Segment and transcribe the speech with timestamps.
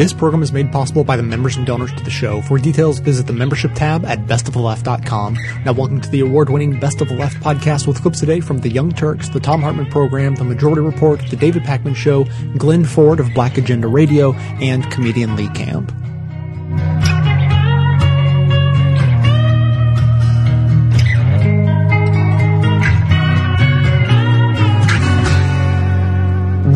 [0.00, 2.40] This program is made possible by the members and donors to the show.
[2.40, 5.36] For details, visit the membership tab at bestoftheleft.com.
[5.66, 8.70] Now, welcome to the award-winning Best of the Left podcast with clips today from The
[8.70, 12.24] Young Turks, The Thom Hartmann Program, The Majority Report, The David Pakman Show,
[12.56, 15.92] Glen Ford of Black Agenda Radio, and comedian Lee Camp.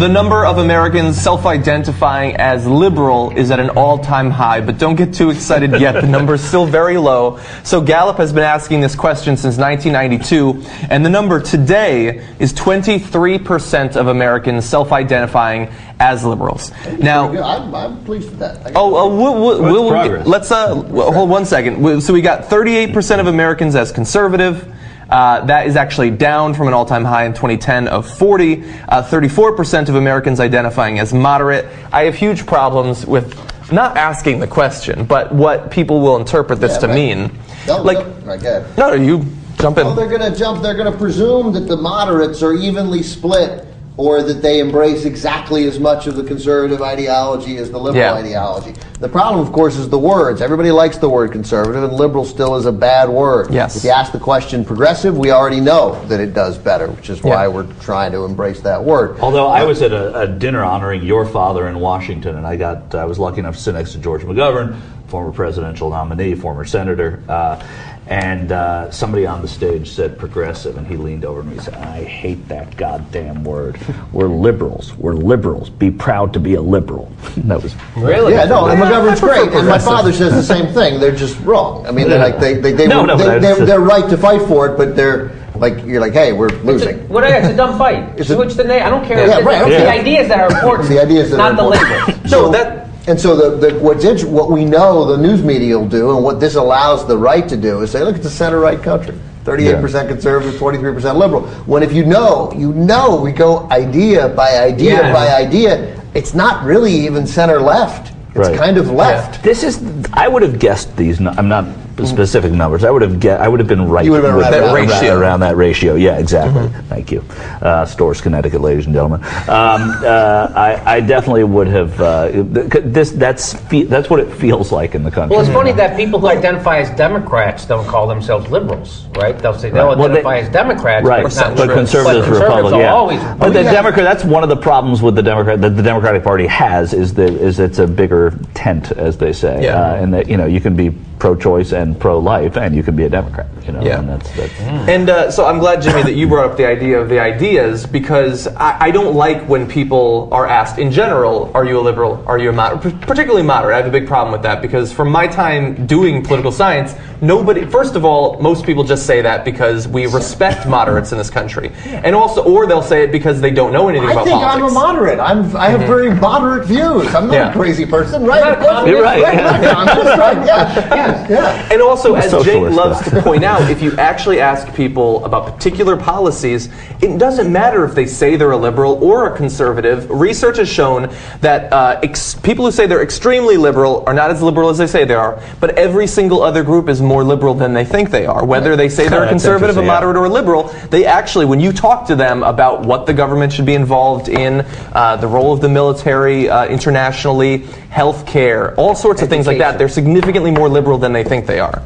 [0.04, 5.14] The number of Americans self-identifying as liberal is at an all-time high, but don't get
[5.14, 5.92] too excited yet.
[5.92, 7.40] The number is still very low.
[7.62, 13.96] So Gallup has been asking this question since 1992, and the number today is 23%
[13.96, 16.70] of Americans self-identifying as liberals.
[16.98, 18.72] Now, I'm, I'm pleased with that.
[18.74, 20.26] Oh, uh, we'll, we'll, Well, we'll- it's progress.
[20.26, 20.74] let's uh,
[21.12, 22.02] hold one second.
[22.02, 24.70] So we got 38% of Americans as conservative.
[25.14, 28.64] Uh, that is actually down from an all-time high in 2010 of 40.
[28.88, 31.66] Uh, 34% of Americans identifying as moderate.
[31.92, 33.32] I have huge problems with
[33.70, 36.94] not asking the question, but what people will interpret this Yeah, to right.
[36.96, 37.30] mean.
[37.68, 39.24] No, like, no, no, you
[39.60, 39.86] jump in.
[39.86, 40.64] Well, they're going to jump.
[40.64, 43.64] They're going to presume that the moderates are evenly split,
[43.96, 48.14] or that they embrace exactly as much of the conservative ideology as the liberal Yeah.
[48.14, 48.74] ideology.
[48.98, 50.42] The problem, of course, is the words.
[50.42, 53.48] Everybody likes the word conservative, and liberal still is a bad word.
[53.52, 53.76] Yes.
[53.76, 57.22] If you ask the question progressive, we already know that it does better, which is
[57.22, 57.48] why Yeah.
[57.48, 59.16] we're trying to embrace that word.
[59.20, 62.94] Although I was at a, a dinner honoring your father in Washington, and I got
[62.94, 64.74] I was lucky enough to sit next to George McGovern,
[65.06, 67.60] former presidential nominee, former senator, uh,
[68.06, 71.62] and uh, somebody on the stage said progressive, and he leaned over to me and
[71.62, 73.78] said, "I hate that goddamn word.
[74.12, 74.94] We're liberals.
[74.94, 75.70] We're liberals.
[75.70, 78.34] Be proud to be a liberal." that was Really?
[78.34, 79.52] Yeah, no, and McGovern's I great.
[79.52, 81.00] And my father says the same thing.
[81.00, 81.86] They're just wrong.
[81.86, 84.08] I mean, they're like they they they, No, no, they, but they, that's- they're right
[84.10, 87.08] to fight for it, but they're like you're like, hey, we're losing.
[87.08, 88.14] What it's a dumb fight.
[88.18, 88.82] It's a- Switch the name.
[88.82, 89.26] I don't care.
[89.26, 90.90] Yeah, It's right, the ideas that are important.
[90.90, 92.08] the ideas that not are the important.
[92.08, 92.30] labels.
[92.30, 95.88] So that And so the, the what's int- what we know the news media will
[95.88, 98.58] do, and what this allows the right to do, is say, look, it's a center
[98.60, 99.14] right country.
[99.44, 101.42] 38% conservative, 43% liberal.
[101.66, 105.12] When if you know, you know, we go idea by idea Yeah.
[105.12, 106.00] by idea.
[106.14, 108.12] It's not really even center left.
[108.34, 108.56] It's Right.
[108.58, 109.42] kind of left.
[109.42, 109.82] This is.
[110.14, 111.20] I would have guessed these.
[111.20, 111.66] I'm not
[112.04, 112.84] specific numbers.
[112.84, 113.40] I would have get.
[113.40, 114.04] I would have been right.
[114.04, 115.18] You would have been with right around around, that ratio.
[115.18, 115.94] around that ratio.
[115.94, 116.68] Yeah, exactly.
[116.88, 117.24] Thank you.
[117.62, 119.20] Uh, Storrs, Connecticut, ladies and gentlemen.
[119.22, 122.00] Um, uh, I, I definitely would have.
[122.00, 123.12] Uh, this.
[123.12, 123.54] That's.
[123.54, 125.36] Fe- that's what it feels like in the country.
[125.36, 129.38] Well, it's funny that people who identify as Democrats don't call themselves liberals, right?
[129.38, 129.98] They'll say they'll Right.
[129.98, 131.78] Well, they- identify as Democrats, Right, but not but liberals.
[131.90, 132.92] conservatives, But Republicans, yeah.
[132.92, 133.20] always.
[133.38, 133.72] but the yeah.
[133.72, 137.14] Democrat, that's one of the problems with the Democrat that the Democratic Party has is
[137.14, 139.80] that is it's a bigger tent, as they say, Yeah.
[139.80, 143.04] uh, and that you know you can be pro-choice and pro-life, and you can be
[143.04, 143.98] a Democrat, you know, Yeah.
[143.98, 144.60] and that's that's.
[144.60, 147.84] And uh, so I'm glad, Jimmy, that you brought up the idea of the ideas
[147.84, 152.22] because I, I don't like when people are asked in general, are you a liberal?
[152.26, 153.00] Are you a moderate?
[153.02, 153.74] Particularly moderate.
[153.74, 156.94] I have a big problem with that because from my time doing political science,
[157.26, 161.30] nobody, first of all, most people just say that because we respect moderates in this
[161.30, 161.72] country.
[161.86, 164.62] And also, or they'll say it because they don't know anything I about think politics.
[164.62, 165.20] I'm a moderate.
[165.20, 167.14] I'm, I have very moderate views.
[167.14, 167.50] I'm not Yeah.
[167.50, 168.44] a crazy person, right?
[168.44, 168.90] You're not a.
[168.90, 170.16] You're right, Right, yeah.
[170.16, 170.44] right.
[170.44, 171.68] Yeah, yeah.
[171.72, 175.96] And also, as Jake loves to point out, if you actually ask people about particular
[175.96, 176.68] policies,
[177.00, 180.10] it doesn't matter if they say they're a liberal or a conservative.
[180.10, 184.42] Research has shown that uh, ex- people who say they're extremely liberal are not as
[184.42, 187.74] liberal as they say they are, but every single other group is more liberal than
[187.74, 188.44] they think they are.
[188.44, 191.72] Whether they say they're a conservative, a moderate, or a liberal, they actually, when you
[191.72, 195.60] talk to them about what the government should be involved in, uh, the role of
[195.60, 197.58] the military uh, internationally,
[197.90, 201.46] health care, all sorts of things like that, they're significantly more liberal than they think
[201.46, 201.82] they are.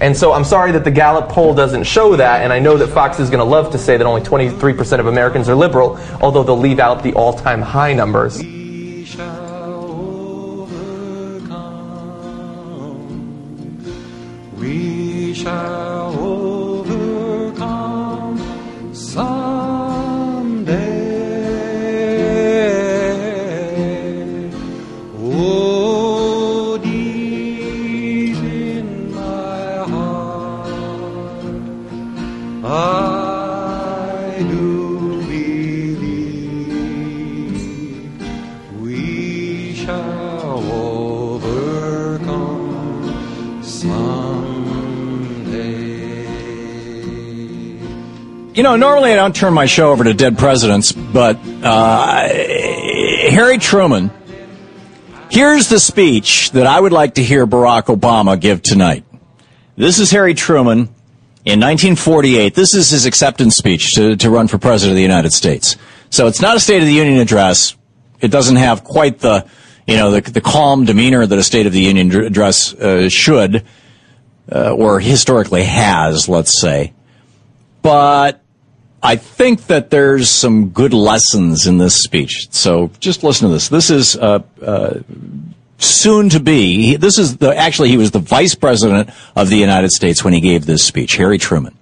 [0.00, 2.88] And so I'm sorry that the Gallup poll doesn't show that, and I know that
[2.88, 6.42] Fox is going to love to say that only 23% of Americans are liberal, although
[6.42, 8.40] they'll leave out the all time high numbers.
[15.42, 17.56] Shall overcome
[18.92, 19.30] someday.
[25.18, 30.68] Oh, deep in my heart,
[32.62, 34.89] I do
[48.52, 53.58] You know, normally I don't turn my show over to dead presidents, but uh, Harry
[53.58, 54.10] Truman.
[55.30, 59.04] Here's the speech that I would like to hear Barack Obama give tonight.
[59.76, 60.88] This is Harry Truman
[61.44, 62.54] in 1948.
[62.54, 65.76] This is his acceptance speech to, to run for president of the United States.
[66.10, 67.76] So it's not a State of the Union address.
[68.20, 69.48] It doesn't have quite the
[69.86, 73.64] you know, the, the calm demeanor that a State of the Union address uh, should,
[74.50, 76.92] uh, or historically has, let's say.
[77.82, 78.40] But
[79.02, 82.48] I think that there's some good lessons in this speech.
[82.50, 83.68] So just listen to this.
[83.68, 85.00] This is uh, uh,
[85.78, 86.96] soon to be.
[86.96, 90.40] This is the actually he was the vice president of the United States when he
[90.40, 91.16] gave this speech.
[91.16, 91.76] Harry Truman.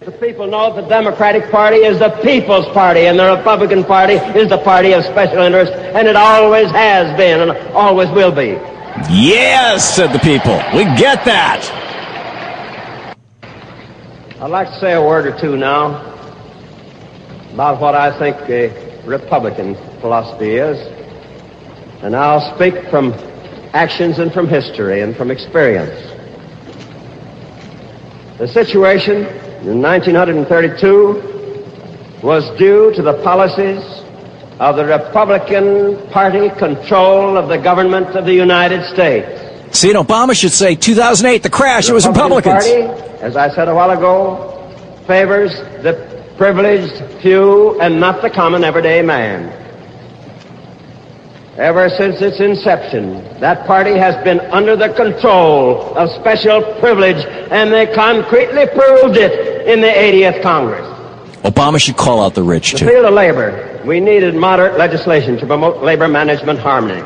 [0.00, 4.48] The people know the Democratic Party is the people's party, and the Republican Party is
[4.48, 8.56] the party of special interest, and it always has been and always will be.
[9.12, 10.56] Yes, said the people.
[10.74, 11.89] We get that.
[14.40, 16.00] I'd like to say a word or two now
[17.52, 18.72] about what I think the
[19.04, 20.78] Republican philosophy is.
[22.02, 23.12] And I'll speak from
[23.74, 26.00] actions and from history and from experience.
[28.38, 29.26] The situation
[29.68, 33.84] in 1932 was due to the policies
[34.58, 39.39] of the Republican Party control of the government of the United States.
[39.72, 42.88] See, and Obama should say 2008, the crash, it was Republican Republicans.
[42.98, 44.56] Party, as I said a while ago,
[45.06, 45.52] favors
[45.82, 45.94] the
[46.36, 49.56] privileged few and not the common everyday man.
[51.56, 57.72] Ever since its inception, that party has been under the control of special privilege, and
[57.72, 60.86] they concretely proved it in the 80th Congress.
[61.42, 62.86] Obama should call out the rich, The too.
[62.88, 67.02] field of labor, we needed moderate legislation to promote labor management harmony.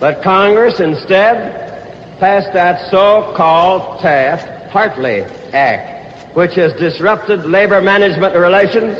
[0.00, 5.22] But Congress instead passed that so-called Taft-Hartley
[5.52, 8.96] Act, which has disrupted labor management relations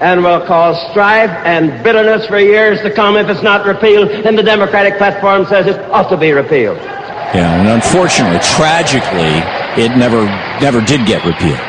[0.00, 4.36] and will cause strife and bitterness for years to come if it's not repealed, and
[4.36, 6.78] the Democratic platform says it ought to be repealed.
[6.78, 9.38] Yeah, and unfortunately, tragically,
[9.80, 10.24] it never
[10.60, 11.60] never did get repealed.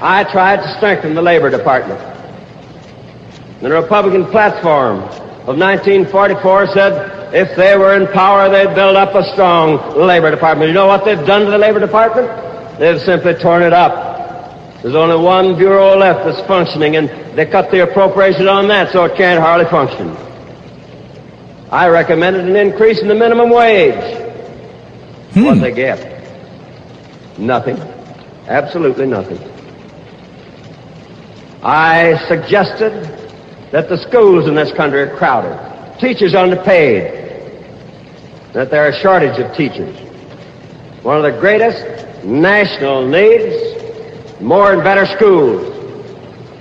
[0.00, 1.98] I tried to strengthen the Labor Department.
[3.60, 5.02] The Republican platform
[5.46, 10.68] of 1944 said if they were in power, they'd build up a strong Labor Department.
[10.68, 12.28] You know what they've done to the Labor Department?
[12.78, 14.82] They've simply torn it up.
[14.82, 19.04] There's only one bureau left that's functioning, and they cut the appropriation on that, so
[19.04, 20.16] it can't hardly function.
[21.70, 23.94] I recommended an increase in the minimum wage.
[25.32, 25.44] Hmm.
[25.44, 27.38] What did they get?
[27.38, 27.76] Nothing.
[28.48, 29.38] Absolutely nothing.
[31.62, 33.25] I suggested
[33.76, 35.54] that the schools in this country are crowded,
[36.00, 37.12] teachers underpaid,
[38.54, 39.94] that there are a shortage of teachers.
[41.02, 43.54] One of the greatest national needs,
[44.40, 45.60] more and better schools.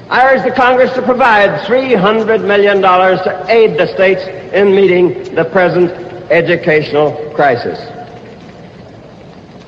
[0.10, 4.24] I urge the Congress to provide $300 million to aid the states
[4.54, 5.92] in meeting the present
[6.30, 7.80] educational crisis.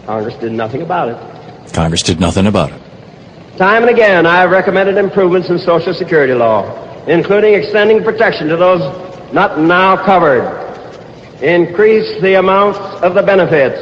[0.06, 1.74] Congress did nothing about it.
[1.74, 2.82] Congress did nothing about it.
[3.56, 8.58] Time and again, I have recommended improvements in Social Security law, including extending protection to
[8.58, 8.82] those
[9.34, 10.46] not now covered,
[11.42, 13.80] increase the amounts of the benefits,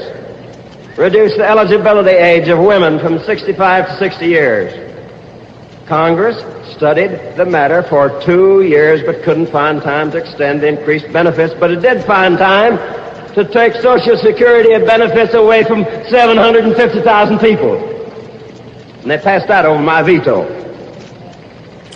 [0.98, 4.81] reduce the eligibility age of women from 65 to 60 years.
[5.88, 6.38] Congress
[6.75, 11.54] studied the matter for two years but couldn't find time to extend the increased benefits,
[11.60, 12.77] but it did find time
[13.33, 17.77] to take Social Security benefits away from 750,000 people.
[19.01, 20.44] And they passed that over my veto.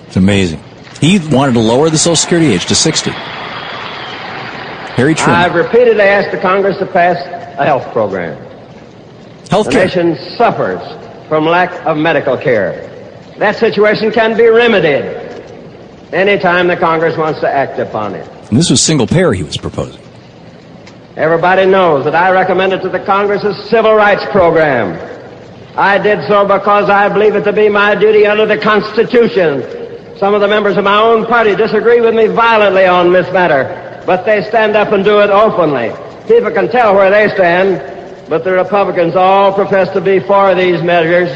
[0.06, 0.64] It's amazing.
[1.02, 3.12] He wanted to lower the Social Security age to 60.
[5.00, 5.36] Harry Truman.
[5.36, 7.18] I've repeatedly asked the Congress to pass
[7.58, 8.36] a health program.
[9.50, 9.88] Health care.
[9.88, 10.82] The nation suffers
[11.30, 12.86] from lack of medical care.
[13.38, 15.06] That situation can be remedied
[16.14, 18.28] anytime the Congress wants to act upon it.
[18.50, 20.02] And this was single payer he was proposing.
[21.16, 25.00] Everybody knows that I recommended to the Congress a civil rights program.
[25.78, 29.79] I did so because I believe it to be my duty under the Constitution.
[30.20, 34.04] Some of the members of my own party disagree with me violently on this matter,
[34.06, 35.94] but they stand up and do it openly.
[36.28, 40.84] People can tell where they stand, but the Republicans all profess to be for these
[40.84, 41.30] measures.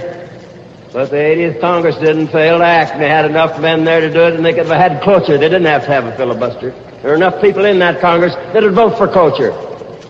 [0.92, 4.12] But the 80th Congress didn't fail to act, and they had enough men there to
[4.12, 5.38] do it, and they could have had cloture.
[5.38, 6.72] They didn't have to have a filibuster.
[7.02, 9.52] There are enough people in that Congress that would vote for cloture.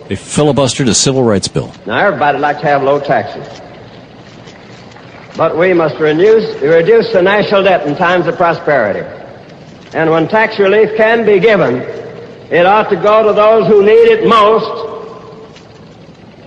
[0.08, 1.72] They filibustered a civil rights bill.
[1.86, 3.46] Now, everybody would like to have low taxes.
[5.36, 9.00] But we must reduce, reduce the national debt in times of prosperity.
[9.94, 11.76] And when tax relief can be given,
[12.50, 14.92] it ought to go to those who need it most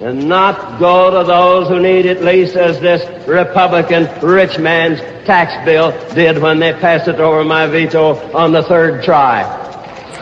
[0.01, 5.65] and not go to those who need it least as this Republican rich man's tax
[5.65, 9.43] bill did when they passed it over my veto on the third try.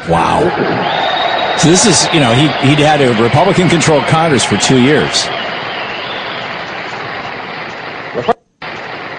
[0.10, 0.42] Wow.
[1.58, 5.26] So this is, you know, he, he'd had a Republican controlled Congress for two years.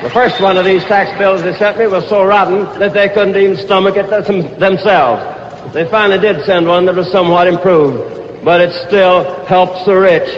[0.06, 3.08] The first one of these tax bills they sent me was so rotten that they
[3.08, 5.74] couldn't even stomach it themselves.
[5.74, 10.28] They finally did send one that was somewhat improved, but it still helps the rich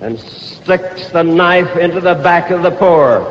[0.00, 3.24] and sticks the knife into the back of the poor.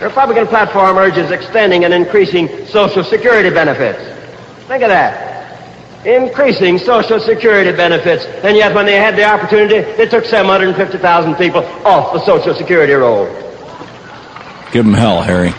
[0.00, 4.02] The Republican platform urges extending and increasing Social Security benefits.
[4.66, 5.35] Think of that.
[6.06, 11.64] Increasing Social Security benefits, and yet when they had the opportunity, they took 750,000 people
[11.84, 13.26] off the Social Security roll.
[14.70, 15.52] Give them hell, Harry.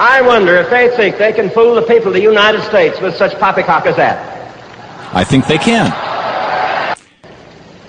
[0.00, 3.14] I wonder if they think they can fool the people of the United States with
[3.16, 4.16] such poppycock as that.
[5.12, 5.90] I think they can.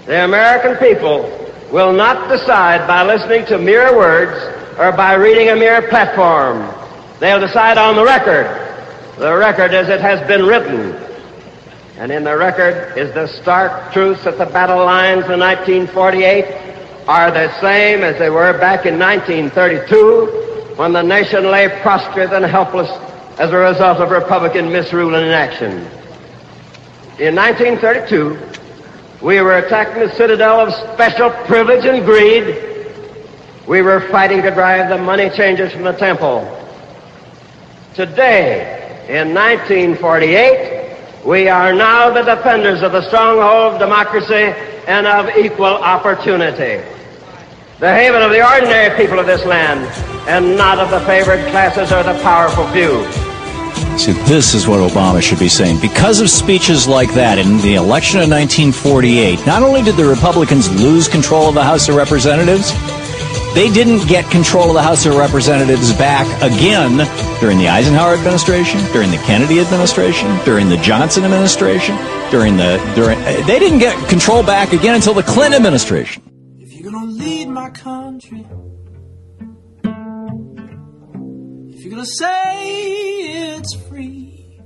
[0.07, 1.21] The American people
[1.71, 4.35] will not decide by listening to mere words
[4.77, 6.67] or by reading a mere platform.
[7.21, 8.70] They'll decide on the record.
[9.21, 10.95] The record as it has been written.
[11.97, 16.43] And in the record is the stark truth that the battle lines in 1948
[17.07, 22.43] are the same as they were back in 1932 when the nation lay prostrate and
[22.43, 22.89] helpless
[23.39, 25.85] as a result of Republican misrule and inaction.
[27.19, 28.39] In 1932,
[29.23, 32.57] we were attacking the citadel of special privilege and greed.
[33.67, 36.57] We were fighting to drive the money changers from the temple.
[37.93, 38.80] Today,
[39.11, 44.55] in 1948, we are now the defenders of the stronghold of democracy
[44.87, 46.81] and of equal opportunity.
[47.79, 49.81] The haven of the ordinary people of this land
[50.29, 53.05] and not of the favored classes or the powerful few.
[53.99, 55.81] See, this is what Obama should be saying.
[55.81, 60.71] Because of speeches like that in the election of 1948, not only did the Republicans
[60.81, 62.71] lose control of the House of Representatives,
[63.53, 67.05] they didn't get control of the House of Representatives back again
[67.41, 71.97] during the Eisenhower administration, during the Kennedy administration, during the Johnson administration,
[72.31, 76.23] during the during they didn't get control back again until the Clinton administration.
[76.59, 78.45] If you're gonna lead my country,
[81.73, 84.61] if you're gonna say it's free,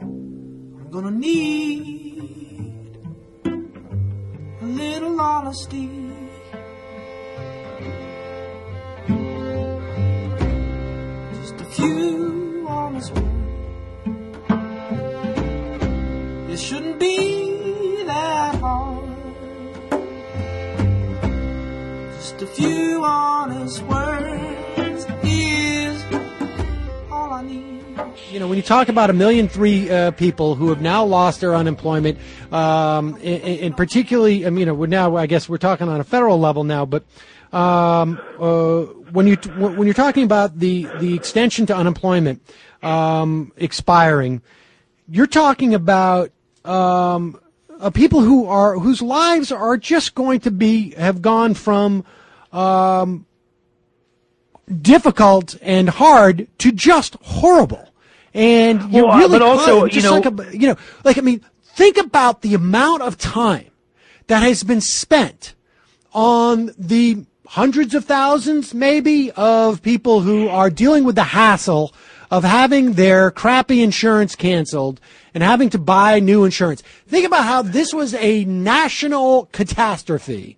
[0.00, 2.98] I'm gonna need
[4.60, 6.03] a little honesty.
[28.30, 31.40] You know, when you talk about a million three uh, people who have now lost
[31.40, 32.18] their unemployment,
[32.52, 36.04] um, and, and particularly, I mean, you know, now, I guess, we're talking on a
[36.04, 37.04] federal level now, but
[37.52, 42.42] um, uh, when you when you're talking about the the extension to unemployment
[42.82, 44.42] um, expiring,
[45.08, 46.32] you're talking about
[46.64, 47.40] um,
[47.78, 52.04] uh, people who are whose lives are just going to be have gone from
[52.52, 53.24] um,
[54.82, 57.88] difficult and hard to just horrible.
[58.34, 61.40] And you Well, really but also, you know- like a, you know, like I mean,
[61.62, 63.70] think about the amount of time
[64.26, 65.54] that has been spent
[66.12, 71.92] on the hundreds of thousands, maybe, of people who are dealing with the hassle
[72.30, 75.00] of having their crappy insurance canceled
[75.34, 76.82] and having to buy new insurance.
[77.06, 80.56] Think about how this was a national catastrophe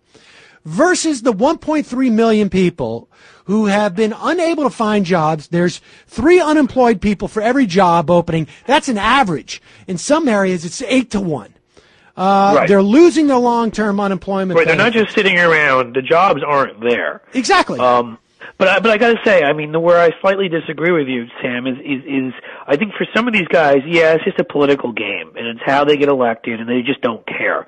[0.64, 3.08] versus the 1.3 million people
[3.44, 5.48] who have been unable to find jobs.
[5.48, 8.48] There's three unemployed people for every job opening.
[8.66, 9.62] That's an average.
[9.86, 11.55] In some areas, it's eight to one.
[12.16, 12.68] Uh, Right.
[12.68, 14.56] They're losing their long-term unemployment.
[14.56, 15.94] Right, they're not just sitting around.
[15.94, 17.20] The jobs aren't there.
[17.34, 17.78] Exactly.
[17.78, 18.18] Um,
[18.58, 21.08] but I, but I got to say, I mean, the where I slightly disagree with
[21.08, 22.32] you, Sam, is, is is
[22.66, 25.60] I think for some of these guys, yeah, it's just a political game, and it's
[25.64, 27.66] how they get elected, and they just don't care.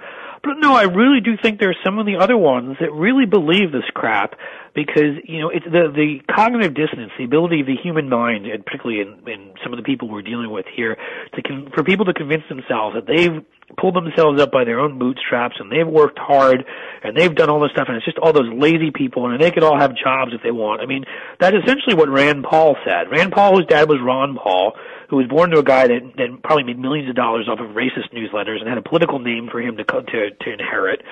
[0.57, 3.73] No, I really do think there are some of the other ones that really believe
[3.73, 4.35] this crap
[4.75, 8.65] because you know it's the the cognitive dissonance, the ability of the human mind, and
[8.65, 10.97] particularly in, in some of the people we're dealing with here,
[11.35, 13.45] to con- for people to convince themselves that they've
[13.77, 16.65] pulled themselves up by their own bootstraps and they've worked hard
[17.03, 19.51] and they've done all this stuff and it's just all those lazy people and they
[19.51, 20.81] could all have jobs if they want.
[20.81, 21.05] I mean,
[21.39, 23.11] that's essentially what Rand Paul said.
[23.11, 24.73] Rand Paul, whose dad was Ron Paul,
[25.09, 27.75] who was born to a guy that, that probably made millions of dollars off of
[27.75, 31.03] racist newsletters and had a political name for him to to to inherit,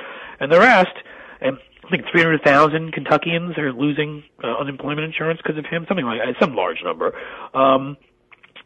[0.40, 0.94] and the rest.
[1.40, 6.18] And I think 300,000 Kentuckians are losing uh, unemployment insurance because of him, something like
[6.40, 7.12] some large number.
[7.54, 7.96] Um,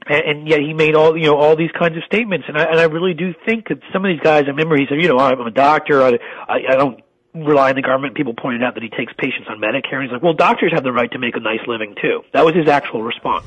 [0.07, 2.65] and, and yet he made all you know all these kinds of statements, and I
[2.65, 4.45] and I really do think that some of these guys.
[4.47, 6.03] I remember he said, you know, I'm a doctor.
[6.03, 6.19] I
[6.49, 7.01] I, I don't
[7.35, 8.17] rely on the government.
[8.17, 10.83] People pointed out that he takes patients on Medicare, and he's like, well, doctors have
[10.83, 12.23] the right to make a nice living too.
[12.33, 13.45] That was his actual response.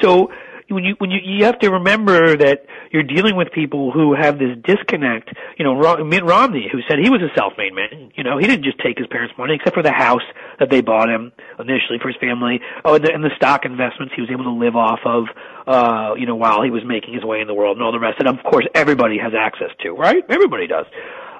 [0.00, 0.30] So
[0.68, 4.38] when you when you you have to remember that you're dealing with people who have
[4.38, 5.30] this disconnect.
[5.58, 8.12] You know, Mitt Romney, who said he was a self-made man.
[8.16, 10.24] You know, he didn't just take his parents' money, except for the house
[10.58, 12.60] that they bought him initially for his family.
[12.84, 15.24] Oh, and the, and the stock investments he was able to live off of.
[15.66, 17.98] Uh, you know, while he was making his way in the world and all the
[17.98, 18.20] rest.
[18.20, 20.24] And of course, everybody has access to, right?
[20.28, 20.86] Everybody does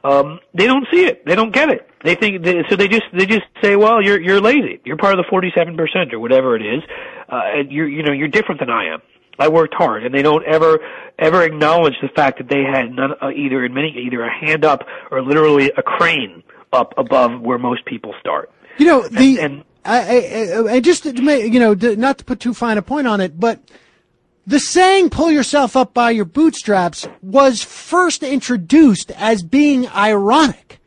[0.06, 1.24] um, they don't see it.
[1.26, 1.88] They don't get it.
[2.04, 2.76] They think they, so.
[2.76, 4.80] They just they just say, "Well, you're you're lazy.
[4.84, 6.82] You're part of the 47 percent or whatever it is.
[7.28, 9.02] Uh, and you're you know you're different than I am.
[9.38, 10.80] I worked hard." And they don't ever
[11.18, 14.64] ever acknowledge the fact that they had none, uh, either in many either a hand
[14.64, 18.50] up or literally a crane up above where most people start.
[18.78, 22.40] You know the and, I, I, I just to make, you know not to put
[22.40, 23.60] too fine a point on it, but
[24.46, 30.80] the saying "pull yourself up by your bootstraps" was first introduced as being ironic.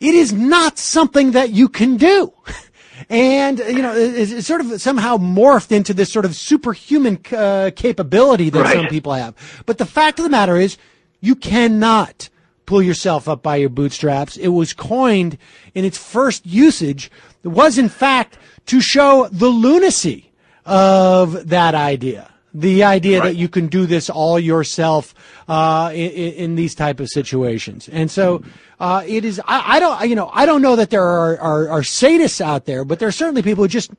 [0.00, 2.32] It is not something that you can do.
[3.08, 7.70] And, you know, it's, it's sort of somehow morphed into this sort of superhuman uh,
[7.74, 8.76] capability that Right.
[8.76, 9.34] some people have.
[9.66, 10.76] But the fact of the matter is,
[11.20, 12.28] you cannot
[12.66, 14.36] pull yourself up by your bootstraps.
[14.36, 15.38] It was coined
[15.74, 17.10] in its first usage.
[17.44, 20.32] It was, in fact, to show the lunacy
[20.64, 22.31] of that idea.
[22.54, 25.14] The idea that you can do this all yourself
[25.48, 28.42] uh, in, in these type of situations, and so
[28.78, 29.40] uh, it is.
[29.46, 32.66] I, I don't, you know, I don't know that there are, are are sadists out
[32.66, 33.90] there, but there are certainly people who just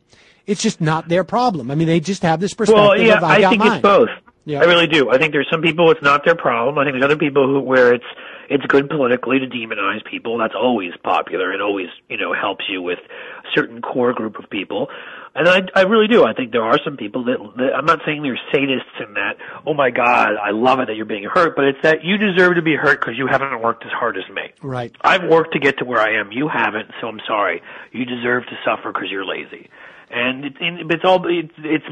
[0.46, 1.72] it's just not their problem.
[1.72, 3.72] I mean, they just have this perspective Well, yeah, of I, I got think mine.
[3.74, 4.10] it's both.
[4.46, 4.60] Yeah.
[4.60, 5.10] I really do.
[5.10, 6.78] I think there's some people it's not their problem.
[6.78, 8.06] I think there's other people who where it's
[8.50, 10.38] it's good politically to demonize people.
[10.38, 14.50] That's always popular and always you know helps you with a certain core group of
[14.50, 14.90] people.
[15.36, 16.24] And I, I really do.
[16.24, 19.38] I think there are some people that, that I'm not saying they're sadists in that.
[19.66, 22.56] Oh my God, I love it that you're being hurt, but it's that you deserve
[22.56, 24.54] to be hurt because you haven't worked as hard as me.
[24.62, 24.96] Right.
[25.02, 26.32] I've worked to get to where I am.
[26.32, 27.64] You haven't, so I'm sorry.
[27.92, 29.70] You deserve to suffer because you're lazy.
[30.12, 31.86] And it, and it's all it's, it's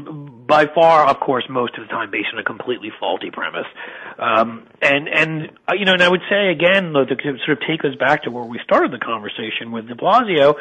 [0.46, 3.66] by far, of course, most of the time based on a completely faulty premise.
[4.20, 7.66] Um, and and uh, you know, and I would say again, though, to sort of
[7.66, 10.54] take us back to where we started the conversation with De Blasio.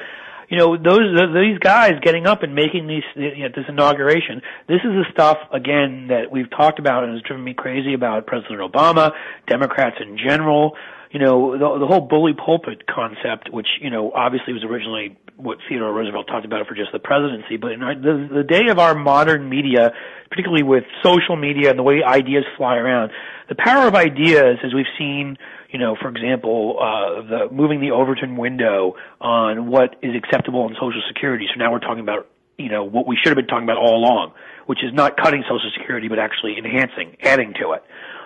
[0.52, 4.42] You know, those these guys getting up and making these you know, this inauguration.
[4.68, 8.28] This is the stuff again that we've talked about and has driven me crazy about
[8.28, 9.12] President Obama,
[9.48, 10.76] Democrats in general
[11.12, 15.58] you know, the, the whole bully pulpit concept, which, you know, obviously was originally what
[15.68, 18.80] Theodore Roosevelt talked about for just the presidency, but in our, the, the day of
[18.80, 19.92] our modern media,
[20.30, 23.12] particularly with social media and the way ideas fly around,
[23.50, 25.38] the power of ideas, as we've seen,
[25.72, 30.76] you know, for example, uh, the moving the Overton window on what is acceptable in
[30.76, 31.48] Social Security.
[31.52, 33.96] So now we're talking about, you know, what we should have been talking about all
[33.98, 34.34] along,
[34.66, 37.84] which is not cutting Social Security, but actually enhancing, adding to it.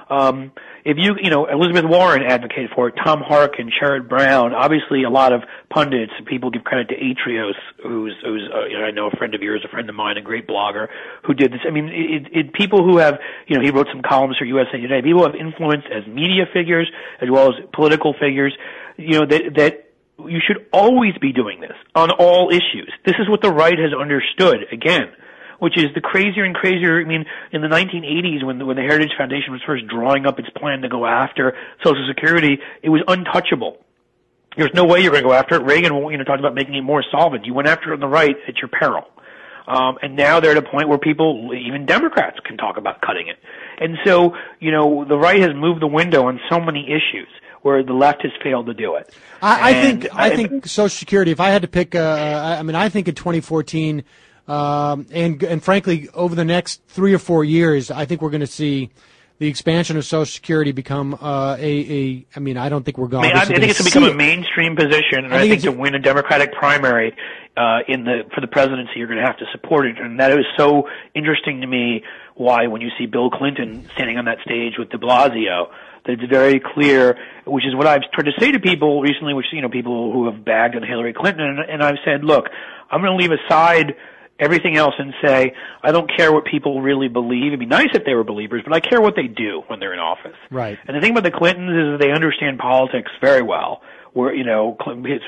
[0.09, 0.51] Um,
[0.83, 5.09] if you, you know, Elizabeth Warren advocated for it, Tom Harkin, Sherrod Brown, obviously a
[5.09, 9.07] lot of pundits, people give credit to Atrios, who's, who's, uh, you know, I know
[9.07, 10.87] a friend of yours, a friend of mine, a great blogger,
[11.23, 11.61] who did this.
[11.67, 13.15] I mean, it, it, people who have,
[13.47, 16.45] you know, he wrote some columns for USA Today, people who have influence as media
[16.53, 16.89] figures,
[17.19, 18.55] as well as political figures,
[18.97, 19.89] you know, that, that
[20.19, 22.93] you should always be doing this on all issues.
[23.05, 25.09] This is what the right has understood, again
[25.59, 26.99] which is the crazier and crazier.
[26.99, 30.39] I mean, in the 1980s, when the, when the Heritage Foundation was first drawing up
[30.39, 33.77] its plan to go after Social Security, it was untouchable.
[34.57, 35.63] There's no way you're going to go after it.
[35.63, 37.45] Reagan, you know, talked about making it more solvent.
[37.45, 39.03] You went after it on the right at your peril.
[39.67, 43.27] Um, and now they're at a point where people, even Democrats, can talk about cutting
[43.27, 43.37] it.
[43.79, 47.27] And so, you know, the right has moved the window on so many issues
[47.63, 49.11] where the left has failed to do it.
[49.41, 51.31] I, I think I think Social Security.
[51.31, 54.03] If I had to pick, uh, I I mean, I think in 2014,
[54.47, 58.41] um, and and frankly, over the next three or four years, I think we're going
[58.41, 58.91] to see
[59.39, 62.25] the expansion of Social Security become uh, a, a.
[62.35, 63.27] I mean, I don't think we're I, going.
[63.27, 65.61] mean, I, I think it's going to become a mainstream position, and I I, think
[65.61, 67.15] think, to win a Democratic primary
[67.57, 70.31] uh, in the for the presidency, you're going to have to support it, and that
[70.31, 72.03] is so interesting to me.
[72.35, 75.69] Why, when you see Bill Clinton standing on that stage with De Blasio,
[76.05, 79.45] that it's very clear, which is what I've tried to say to people recently, which
[79.51, 82.47] you know people who have bagged on Hillary Clinton, and, and I've said, look,
[82.91, 83.95] I'm going to leave aside
[84.39, 87.47] everything else and say I don't care what people really believe.
[87.47, 89.93] It'd be nice if they were believers, but I care what they do when they're
[89.93, 90.35] in office.
[90.51, 90.77] Right.
[90.87, 93.81] And the thing about the Clintons is that they understand politics very well.
[94.13, 94.77] Where you know,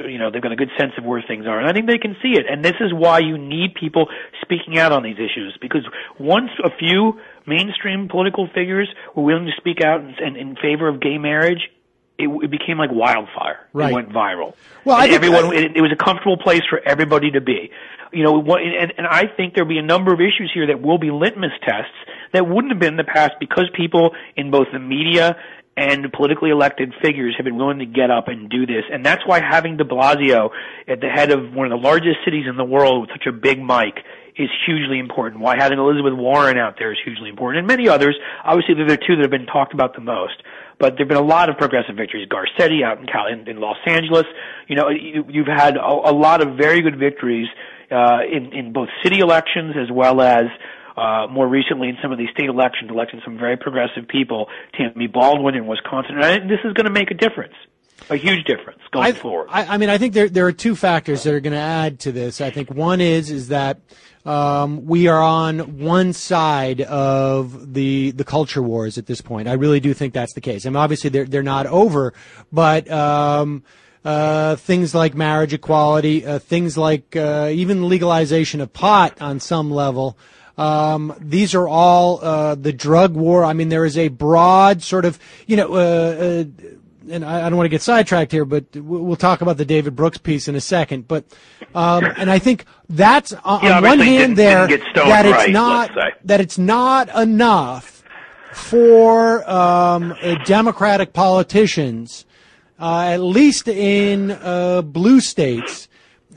[0.08, 1.98] you know, they've got a good sense of where things are, and I think they
[1.98, 2.46] can see it.
[2.50, 4.08] And this is why you need people
[4.42, 5.86] speaking out on these issues, because
[6.18, 10.88] once a few mainstream political figures were willing to speak out in, in, in favor
[10.88, 11.70] of gay marriage,
[12.18, 13.68] it, it became like wildfire.
[13.74, 13.92] Right.
[13.92, 14.54] It went viral.
[14.86, 17.70] Well, I And think- everyone, it, it was a comfortable place for everybody to be.
[18.14, 20.98] You know, and, and I think there'll be a number of issues here that will
[20.98, 21.96] be litmus tests
[22.34, 25.36] that wouldn't have been in the past because people in both the media
[25.78, 28.84] and politically elected figures have been willing to get up and do this.
[28.92, 30.50] And that's why having de Blasio
[30.88, 33.32] at the head of one of the largest cities in the world with such a
[33.32, 34.04] big mic
[34.36, 35.42] is hugely important.
[35.42, 37.60] Why having Elizabeth Warren out there is hugely important.
[37.60, 38.16] And many others.
[38.44, 40.42] Obviously, they're the two that have been talked about the most.
[40.80, 42.28] But there have been a lot of progressive victories.
[42.28, 44.26] Garcetti out in, Cal- in, in Los Angeles.
[44.68, 47.48] You know, you, you've had a, a lot of very good victories
[47.92, 50.46] uh, in, in both city elections as well as
[50.98, 55.08] uh, more recently in some of these state elections, electing some very progressive people, Tammy
[55.08, 56.18] Baldwin in Wisconsin.
[56.20, 57.54] And this is going to make a difference,
[58.10, 59.48] a huge difference going I, forward.
[59.52, 62.00] I, I mean, I think there there are two factors that are going to add
[62.02, 62.42] to this.
[62.42, 63.80] I think one is is that
[64.26, 69.48] um, we are on one side of the the culture wars at this point.
[69.48, 70.66] I really do think that's the case.
[70.66, 72.14] I mean, obviously they're they're not over,
[72.52, 72.90] but.
[72.90, 73.64] Um,
[74.08, 79.70] uh, things like marriage equality, uh, things like uh, even legalization of pot on some
[79.70, 80.18] level.
[80.58, 83.44] Um, these are all uh, the drug war.
[83.44, 86.44] I mean, there is a broad sort of, you know, uh, uh,
[87.10, 89.96] and I, I don't want to get sidetracked here, but we'll talk about the David
[89.96, 91.08] Brooks piece in a second.
[91.08, 91.26] But
[91.76, 95.34] um, and I think that's on, Yeah, on one hand didn't- there didn't that it's
[95.36, 95.92] right, not
[96.24, 98.04] that it's not enough
[98.54, 102.26] for um, uh, Democratic politicians,
[102.80, 105.88] at least in uh, blue states,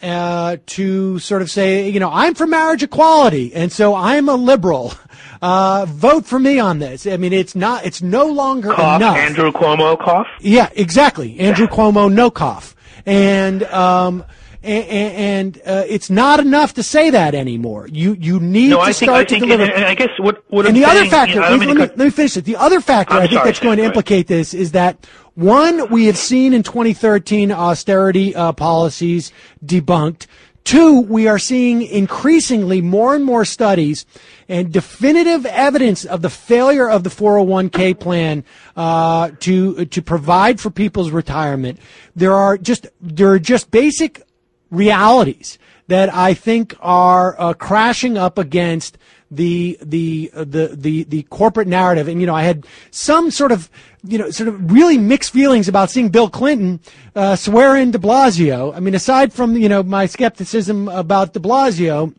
[0.03, 4.35] uh, to sort of say, you know, I'm for marriage equality, and so I'm a
[4.35, 4.95] liberal.
[5.43, 7.07] Uh, vote for me on this.
[7.07, 7.87] I mean, it's not.
[7.87, 9.17] It's no longer cough, enough.
[9.17, 10.27] Andrew Cuomo cough.
[10.41, 11.39] Yeah, exactly.
[11.41, 12.77] Andrew Cuomo, no cough,
[13.07, 14.25] and um,
[14.63, 17.89] and, and uh, it's not enough to say that anymore.
[17.91, 19.63] You you need No, to I start think, to deliver.
[19.65, 21.61] and, and I guess what, what and I'm the other saying, factor, you know, let,
[21.61, 22.45] me, let me- finish it.
[22.45, 25.89] The other factor I'm I think sorry, that's going to implicate this is that one,
[25.91, 29.33] we have seen in 2013 austerity uh, policies
[29.65, 30.27] debunked.
[30.63, 34.05] Two, we are seeing increasingly more and more studies
[34.47, 38.45] and definitive evidence of the failure of the 401k plan
[38.77, 41.79] uh, to to provide for people's retirement.
[42.15, 44.23] There are just there are just basic
[44.71, 48.97] realities that I think are uh, crashing up against
[49.31, 52.09] the the uh, the the the corporate narrative.
[52.09, 53.71] And you know, I had some sort of
[54.03, 56.81] you know sort of really mixed feelings about seeing Bill Clinton
[57.15, 58.75] uh, swear in De Blasio.
[58.75, 62.15] I mean, aside from you know my skepticism about De Blasio,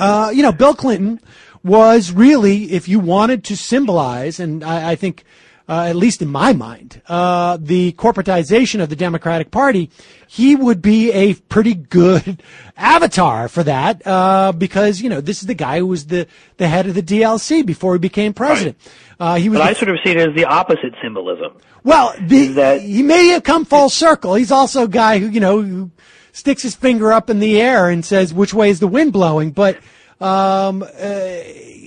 [0.00, 1.20] uh, you know, Bill Clinton
[1.62, 5.24] was really, if you wanted to symbolize, and I, I think,
[5.70, 9.88] uh, at least in my mind, uh, the corporatization of the Democratic Party,
[10.26, 12.42] he would be a pretty good
[12.76, 16.66] avatar for that, uh, because, you know, this is the guy who was the, the
[16.66, 18.76] head of the DLC before he became president.
[19.20, 21.52] Uh, he was But the I sort of see it as the opposite symbolism.
[21.84, 24.34] well, the, he may have come full circle.
[24.34, 25.92] He's also a guy who, you know, who
[26.32, 29.52] sticks his finger up in the air and says, which way is the wind blowing?
[29.52, 29.76] But,
[30.20, 30.86] um, uh,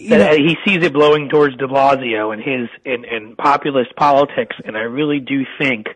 [0.04, 4.56] you know, he sees it blowing towards De Blasio and his and, and populist politics,
[4.66, 5.88] and I really do think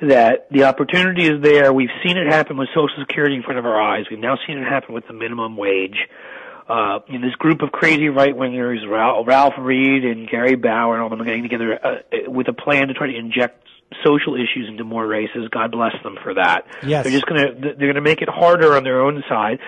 [0.00, 1.72] that the opportunity is there.
[1.72, 4.04] We've seen it happen with Social Security in front of our eyes.
[4.10, 5.96] We've now seen it happen with the minimum wage.
[6.68, 11.02] Uh, in this group of crazy right wingers, Ralph, Ralph Reed and Gary Bauer and
[11.02, 13.62] all them getting together uh, with a plan to try to inject
[14.04, 15.48] social issues into more races.
[15.50, 16.66] God bless them for that.
[16.84, 17.04] Yes.
[17.04, 19.60] They're just gonna they're gonna make it harder on their own side.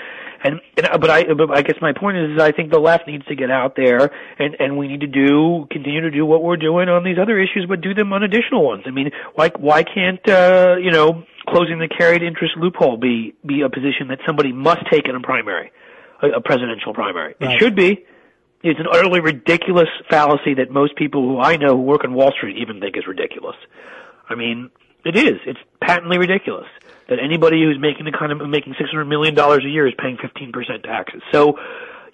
[0.42, 3.06] And, and but I but I guess my point is, is I think the left
[3.06, 6.42] needs to get out there and and we need to do continue to do what
[6.42, 8.84] we're doing on these other issues, but do them on additional ones.
[8.86, 13.62] I mean, why why can't uh, you know closing the carried interest loophole be be
[13.62, 15.72] a position that somebody must take in a primary,
[16.22, 17.34] a, a presidential primary?
[17.40, 17.54] Right.
[17.54, 18.04] It should be.
[18.62, 22.32] It's an utterly ridiculous fallacy that most people who I know who work on Wall
[22.32, 23.56] Street even think is ridiculous.
[24.28, 24.70] I mean,
[25.04, 25.40] it is.
[25.46, 26.66] It's patently ridiculous
[27.08, 29.94] that anybody who's making the kind of making six hundred million dollars a year is
[29.98, 31.22] paying fifteen percent taxes.
[31.32, 31.58] So,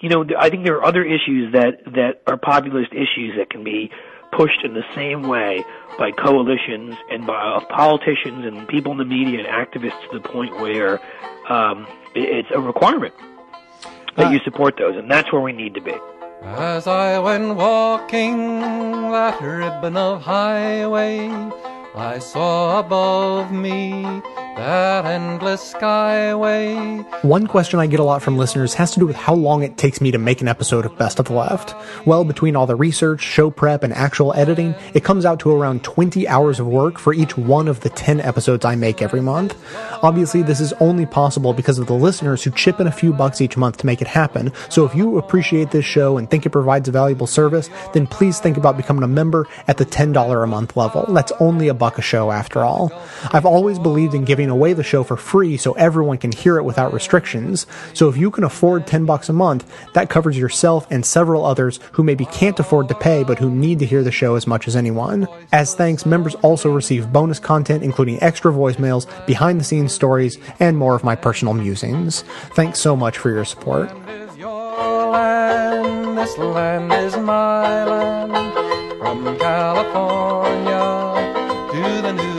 [0.01, 3.65] you know, I think there are other issues that that are populist issues that can
[3.65, 3.91] be
[4.33, 5.65] pushed in the same way
[5.97, 10.29] by coalitions and by of politicians and people in the media and activists to the
[10.29, 11.01] point where
[11.49, 13.15] um, it- it's a requirement
[14.17, 15.95] that you support those, and that's where we need to be.
[16.43, 18.37] As I went walking
[19.13, 21.29] that ribbon of highway,
[21.95, 24.03] I saw above me
[24.57, 27.05] that endless skyway.
[27.25, 29.77] One question I get a lot from listeners has to do with how long it
[29.77, 31.75] takes me to make an episode of Best of the Left.
[32.07, 35.83] Well, between all the research, show prep, and actual editing, it comes out to around
[35.83, 39.57] 20 hours of work for each one of the 10 episodes I make every month.
[40.03, 43.41] Obviously, this is only possible because of the listeners who chip in a few bucks
[43.41, 44.53] each month to make it happen.
[44.69, 48.39] So if you appreciate this show and think it provides a valuable service, then please
[48.39, 51.07] think about becoming a member at the $10 a month level.
[51.13, 52.93] That's only a buck a show after all.
[53.33, 56.59] I've always believed in giving giving away the show for free so everyone can hear
[56.59, 57.67] it without restrictions.
[57.95, 61.81] So if you can afford 10 bucks a month, that covers yourself and several others
[61.93, 64.69] who maybe can't afford to pay but who need to hear the show as much
[64.69, 65.27] as anyone.
[65.51, 70.77] As thanks, members also receive bonus content including extra voicemails, behind the scenes stories, and
[70.77, 72.21] more of my personal musings.
[72.55, 73.89] Thanks so much for your support.
[76.17, 78.53] This land is my land.
[78.99, 80.85] From California
[81.73, 82.34] to the New.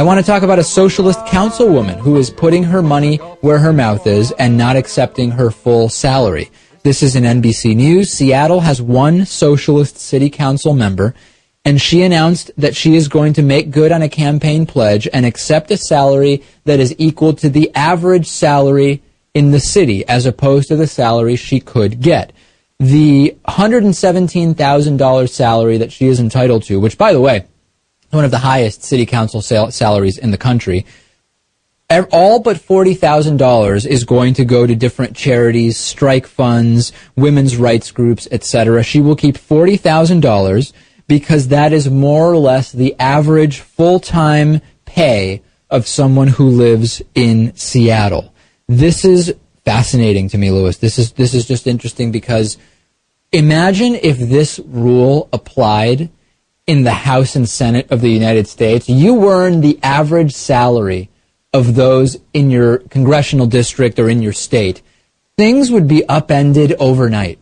[0.00, 3.70] I want to talk about a socialist councilwoman who is putting her money where her
[3.70, 6.48] mouth is and not accepting her full salary.
[6.82, 8.10] This is in NBC News.
[8.10, 11.14] Seattle has one socialist city council member,
[11.66, 15.26] and she announced that she is going to make good on a campaign pledge and
[15.26, 19.02] accept a salary that is equal to the average salary
[19.34, 22.32] in the city as opposed to the salary she could get.
[22.78, 27.44] The $117,000 salary that she is entitled to, which by the way,
[28.10, 30.84] one of the highest city council sal- salaries in the country,
[32.12, 38.28] all but $40,000 is going to go to different charities, strike funds, women's rights groups,
[38.30, 38.82] etc.
[38.82, 40.72] She will keep $40,000
[41.08, 47.54] because that is more or less the average full-time pay of someone who lives in
[47.56, 48.32] Seattle.
[48.68, 50.78] This is fascinating to me, Lewis.
[50.78, 52.56] This is this is just interesting because
[53.32, 56.10] imagine if this rule applied
[56.70, 58.88] in the House and Senate of the United States.
[58.88, 61.10] You earn the average salary
[61.52, 64.80] of those in your congressional district or in your state.
[65.36, 67.40] Things would be upended overnight.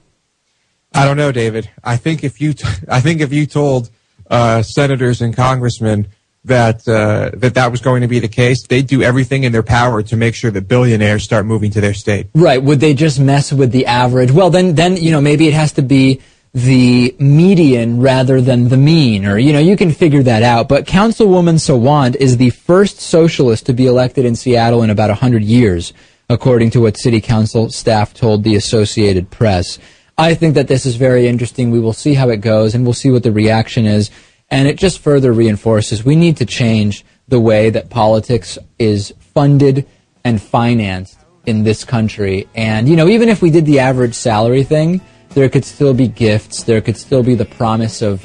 [0.95, 1.69] I don't know, David.
[1.85, 3.91] I think if you, t- I think if you told
[4.31, 6.09] uh, senators and congressmen
[6.45, 9.63] that uh, that that was going to be the case, they'd do everything in their
[9.63, 12.29] power to make sure that billionaires start moving to their state.
[12.35, 12.63] Right.
[12.63, 14.31] Would they just mess with the average?
[14.31, 16.23] Well, then, then, you know, maybe it has to be
[16.65, 20.69] the median rather than the mean, or, you know, you can figure that out.
[20.69, 25.43] But Councilwoman Sawant is the first socialist to be elected in Seattle in about 100
[25.43, 25.93] years,
[26.29, 29.79] according to what city council staff told the Associated Press.
[30.17, 31.71] I think that this is very interesting.
[31.71, 34.11] We will see how it goes and we'll see what the reaction is.
[34.51, 39.87] And it just further reinforces we need to change the way that politics is funded
[40.25, 42.49] and financed in this country.
[42.55, 45.01] And, you know, even if we did the average salary thing,
[45.39, 46.65] there could still be gifts.
[46.65, 48.25] There could still be the promise of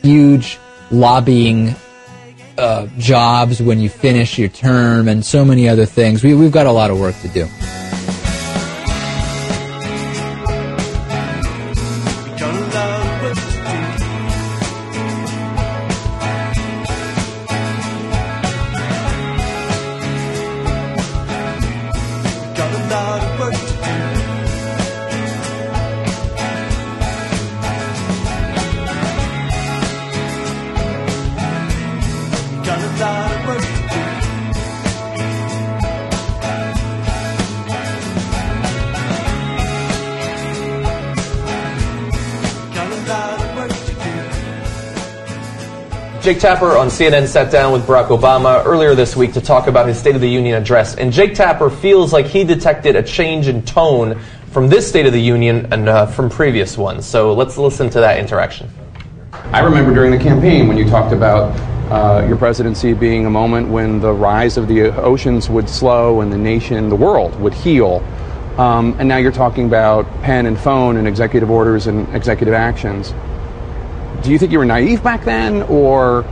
[0.00, 0.58] huge
[0.90, 1.74] lobbying
[2.56, 6.24] uh, jobs when you finish your term and so many other things.
[6.24, 7.46] We, we've got a lot of work to do.
[46.34, 49.86] Jake Tapper on CNN sat down with Barack Obama earlier this week to talk about
[49.86, 50.96] his State of the Union address.
[50.96, 54.18] And Jake Tapper feels like he detected a change in tone
[54.50, 57.06] from this State of the Union and uh, from previous ones.
[57.06, 58.68] So let's listen to that interaction.
[59.52, 61.52] I remember during the campaign when you talked about
[61.92, 66.32] uh, your presidency being a moment when the rise of the oceans would slow and
[66.32, 68.04] the nation, the world, would heal.
[68.58, 73.14] Um, and now you're talking about pen and phone and executive orders and executive actions.
[74.24, 76.22] Do you think you were naive back then, or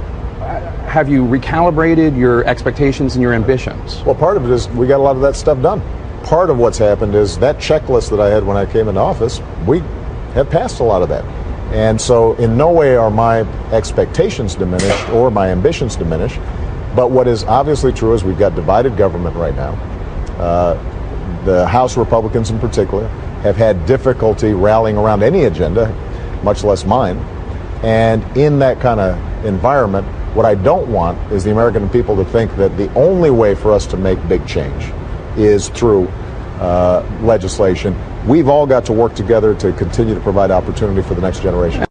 [0.88, 4.02] have you recalibrated your expectations and your ambitions?
[4.05, 5.83] Well, part of it is we got a lot of that stuff done.
[6.24, 9.42] Part of what's happened is that checklist that I had when I came into office,
[9.66, 9.81] we
[10.33, 11.22] have passed a lot of that.
[11.74, 13.40] And so, in no way are my
[13.72, 16.38] expectations diminished or my ambitions diminished.
[16.96, 19.74] But what is obviously true is we've got divided government right now.
[20.38, 23.07] Uh, the House Republicans, in particular,
[23.42, 25.90] have had difficulty rallying around any agenda,
[26.42, 27.18] much less mine.
[27.83, 32.25] And in that kind of environment, what I don't want is the American people to
[32.25, 34.92] think that the only way for us to make big change
[35.37, 36.09] is through
[36.61, 37.97] uh, legislation.
[38.27, 41.85] We've all got to work together to continue to provide opportunity for the next generation.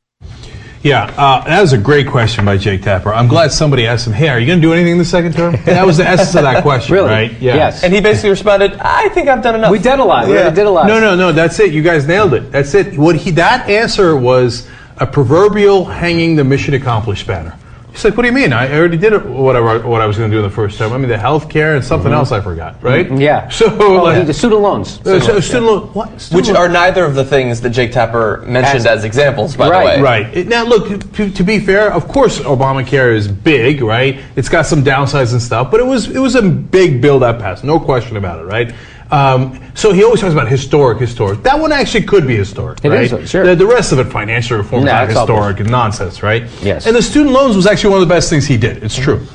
[0.84, 3.14] Yeah, uh, that was a great question by Jake Tapper.
[3.14, 5.34] I'm glad somebody asked him, "Hey, are you going to do anything in the second
[5.34, 7.08] term?" That was the essence of that question, Really?
[7.10, 7.40] right?
[7.40, 7.84] Yes.
[7.84, 9.70] And he basically responded, I think I've done enough.
[9.70, 10.26] We did a lot.
[10.28, 10.88] We did a lot.
[10.88, 11.32] No, no, no.
[11.32, 11.72] That's it.
[11.72, 12.52] You guys nailed it.
[12.52, 12.98] That's it.
[12.98, 14.68] What he that answer was
[15.02, 17.56] a proverbial hanging the mission accomplished banner.
[17.92, 18.54] He's like, "What do you mean?
[18.54, 20.94] I already did it, whatever what I was going to do in the first term.
[20.94, 22.16] I mean, the health care and something Mhm.
[22.16, 23.12] else I forgot, right?
[23.12, 23.50] Yeah.
[23.50, 25.00] So, Oh, like- the student loans.
[25.06, 26.08] Uh, so student loan, what?
[26.22, 29.66] Student Which loan- are neither of the things that Jake Tapper mentioned as, examples, by
[29.66, 30.02] the way.
[30.02, 30.28] Right.
[30.32, 30.88] It- Now, look.
[31.16, 34.20] To, to be fair, of course, Obamacare is big, right?
[34.38, 37.40] It's got some downsides and stuff, but it was it was a big bill that
[37.40, 38.72] passed, no question about it, right?
[39.12, 41.44] Um, so he always talks about historic, historic.
[41.44, 43.12] That one actually could be historic, It right?
[43.12, 43.46] is, sure.
[43.46, 46.44] The, the rest of it, financial reform, not historic and nonsense, right?
[46.62, 46.88] Yes.
[46.88, 48.84] And the student loans was actually one of the best things he did.
[48.84, 49.26] It's true.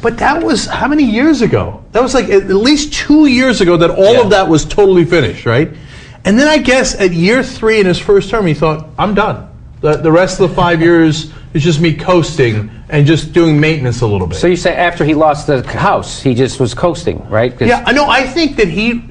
[0.00, 1.84] But that was how many years ago?
[1.92, 5.46] That was like at least two years ago that all of that was totally finished,
[5.46, 5.70] right?
[6.24, 9.50] And then I guess at year three in his first term, he thought, I'm done.
[9.80, 14.02] The, the rest of the five years is just me coasting and just doing maintenance
[14.02, 14.36] a little bit.
[14.36, 17.58] So you say after he lost the house, he just was coasting, right?
[17.60, 18.06] Yeah, I know.
[18.06, 19.04] I think that he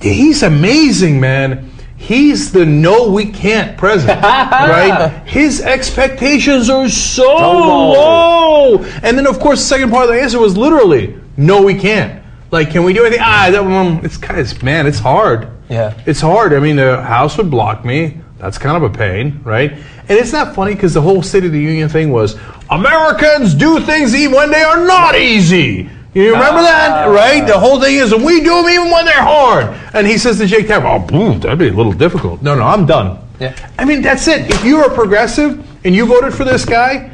[0.00, 1.70] he's amazing, man.
[1.96, 5.22] He's the no, we can't president, right?
[5.26, 8.78] His expectations are so low.
[9.02, 12.22] And then, of course, the second part of the answer was literally no, we can't.
[12.50, 13.22] Like, can we do anything?
[13.22, 15.50] Ah, that one, it's kind of man, it's hard.
[15.68, 16.00] Yeah.
[16.06, 16.54] It's hard.
[16.54, 18.20] I mean, the House would block me.
[18.38, 19.76] That's kind of a pain, right?
[20.08, 22.38] And it's not funny because the whole State of the Union thing was
[22.70, 25.90] Americans do things even when they are not easy.
[26.14, 26.62] You remember ah.
[26.62, 27.46] that, right?
[27.46, 29.66] The whole thing is we do them even when they're hard.
[29.94, 32.62] And he says to Jake Tapper, "Oh, boom, that'd be a little difficult." No, no,
[32.62, 33.18] I'm done.
[33.38, 33.54] Yeah.
[33.78, 34.50] I mean, that's it.
[34.50, 37.10] If you're a progressive and you voted for this guy,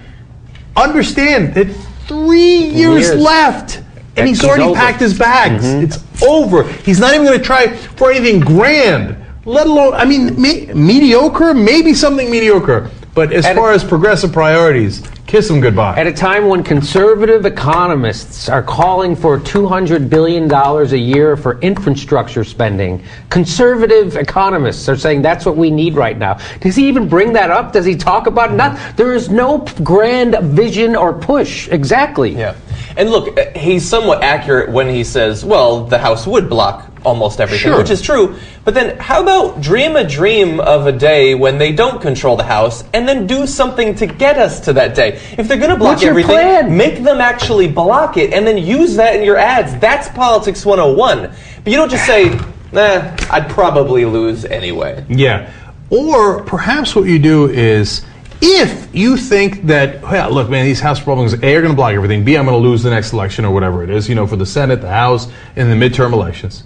[0.76, 1.66] understand that
[2.06, 3.20] three years, Years.
[3.20, 3.82] left.
[4.16, 4.74] And he's He's already over.
[4.74, 5.64] packed his bags.
[5.64, 5.84] Mm-hmm.
[5.84, 6.62] It's over.
[6.84, 11.54] He's not even going to try for anything grand, let alone, I mean, me- mediocre,
[11.54, 12.90] maybe something mediocre.
[13.14, 15.02] But as At far as progressive priorities,
[15.34, 15.98] kiss him goodbye.
[15.98, 22.44] At a time when conservative economists are calling for $200 billion a year for infrastructure
[22.44, 26.38] spending, conservative economists are saying that's what we need right now.
[26.60, 27.72] Does he even bring that up?
[27.72, 28.54] Does he talk about it?
[28.54, 31.66] Not, there is no grand vision or push.
[31.66, 32.36] Exactly.
[32.36, 32.54] Yeah.
[32.96, 37.40] And look, uh, he's somewhat accurate when he says, well, the House would block almost
[37.40, 37.78] everything, Sure.
[37.78, 38.36] which is true.
[38.64, 42.44] But then how about dream a dream of a day when they don't control the
[42.44, 45.20] House and then do something to get us to that day?
[45.38, 46.76] If they're going to block What's everything, plan?
[46.76, 49.76] make them actually block it and then use that in your ads.
[49.78, 51.34] That's politics 101.
[51.62, 52.30] But you don't just say,
[52.72, 55.04] nah, I'd probably lose anyway.
[55.08, 55.52] Yeah.
[55.90, 58.04] Or perhaps what you do is
[58.40, 61.94] if you think that, well, look, man, these House Republicans, A, are going to block
[61.94, 64.26] everything, B, I'm going to lose the next election or whatever it is, you know,
[64.26, 66.64] for the Senate, the House, in the midterm elections.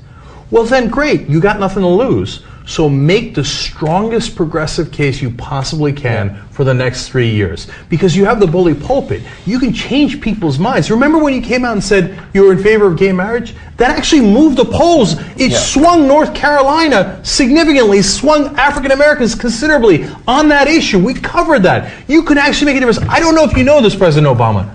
[0.50, 1.28] Well, then great.
[1.28, 2.42] You got nothing to lose.
[2.68, 7.66] So make the strongest progressive case you possibly can for the next three years.
[7.88, 9.22] Because you have the bully pulpit.
[9.46, 10.90] You can change people's minds.
[10.90, 13.54] Remember when you came out and said you were in favor of gay marriage?
[13.78, 15.14] That actually moved the polls.
[15.38, 15.58] It Yeah.
[15.58, 20.98] swung North Carolina significantly, swung African Americans considerably on that issue.
[20.98, 21.88] We covered that.
[22.06, 23.10] You can actually make a difference.
[23.10, 24.68] I don't know if you know this, President Obama.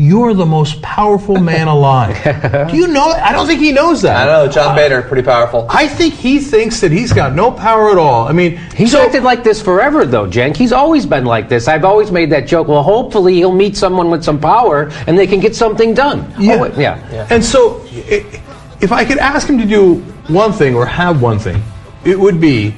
[0.00, 2.22] You're the most powerful man alive.
[2.70, 3.08] Do you know?
[3.08, 4.28] I don't think he knows that.
[4.28, 5.66] I know, John Boehner, pretty powerful.
[5.68, 8.28] I think he thinks that he's got no power at all.
[8.28, 10.56] I mean, He's so- acted like this forever, though, Cenk.
[10.56, 11.66] He's always been like this.
[11.66, 12.68] I've always made that joke.
[12.68, 16.32] Well, hopefully he'll meet someone with some power and they can get something done.
[16.38, 16.54] Yeah.
[16.54, 17.26] Oh, wait, yeah.
[17.28, 18.24] And so, i-
[18.80, 19.96] if I could ask him to do
[20.28, 21.60] one thing or have one thing,
[22.04, 22.72] it would be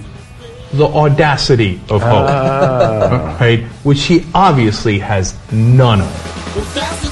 [0.72, 3.36] the audacity of hope, Ah.
[3.40, 3.64] right?
[3.84, 7.09] Which he obviously has none of.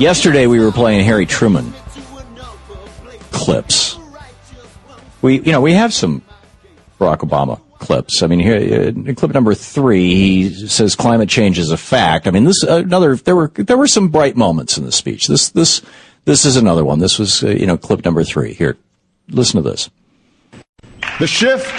[0.00, 1.74] Yesterday we were playing Harry Truman
[3.32, 3.98] clips.
[5.20, 6.22] We, you know, we have some
[6.98, 8.22] Barack Obama clips.
[8.22, 12.26] I mean, here uh, clip number three, he says climate change is a fact.
[12.26, 13.14] I mean, this another.
[13.14, 15.26] There were there were some bright moments in the speech.
[15.26, 15.82] This this
[16.24, 16.98] this is another one.
[16.98, 18.54] This was uh, you know clip number three.
[18.54, 18.78] Here,
[19.28, 19.90] listen to this.
[21.18, 21.76] The shift,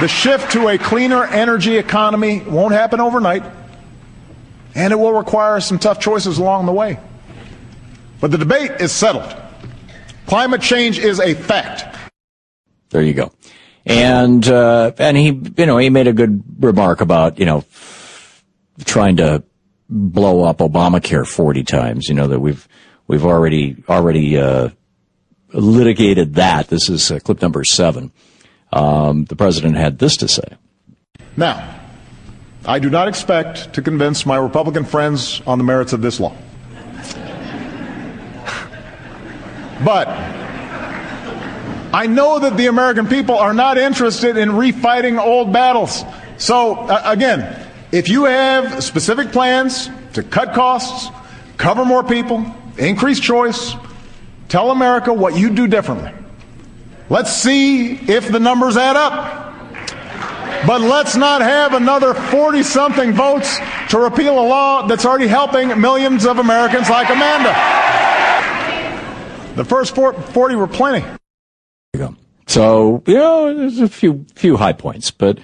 [0.00, 3.42] the shift to a cleaner energy economy won't happen overnight,
[4.78, 7.00] and it will require some tough choices along the way.
[8.20, 9.34] But the debate is settled.
[10.26, 12.12] Climate change is a fact.
[12.90, 13.32] There you go.
[13.84, 17.64] And uh, and he you know he made a good remark about you know
[18.84, 19.42] trying to
[19.88, 22.08] blow up Obamacare forty times.
[22.08, 22.68] You know that we've
[23.06, 24.68] we've already already uh,
[25.52, 26.68] litigated that.
[26.68, 28.12] This is uh, clip number seven.
[28.72, 30.56] Um, the president had this to say.
[31.36, 31.77] Now,
[32.68, 36.36] I do not expect to convince my Republican friends on the merits of this law.
[39.82, 40.06] but
[41.94, 46.04] I know that the American people are not interested in refighting old battles.
[46.36, 51.08] So, uh, again, if you have specific plans to cut costs,
[51.56, 53.74] cover more people, increase choice,
[54.50, 56.12] tell America what you do differently.
[57.08, 59.47] Let's see if the numbers add up.
[60.66, 63.58] But let's not have another 40 something votes
[63.90, 67.54] to repeal a law that's already helping millions of Americans like Amanda.
[69.54, 71.04] The first four, 40 were plenty.
[72.46, 75.38] So, you know, there's a few few high points, but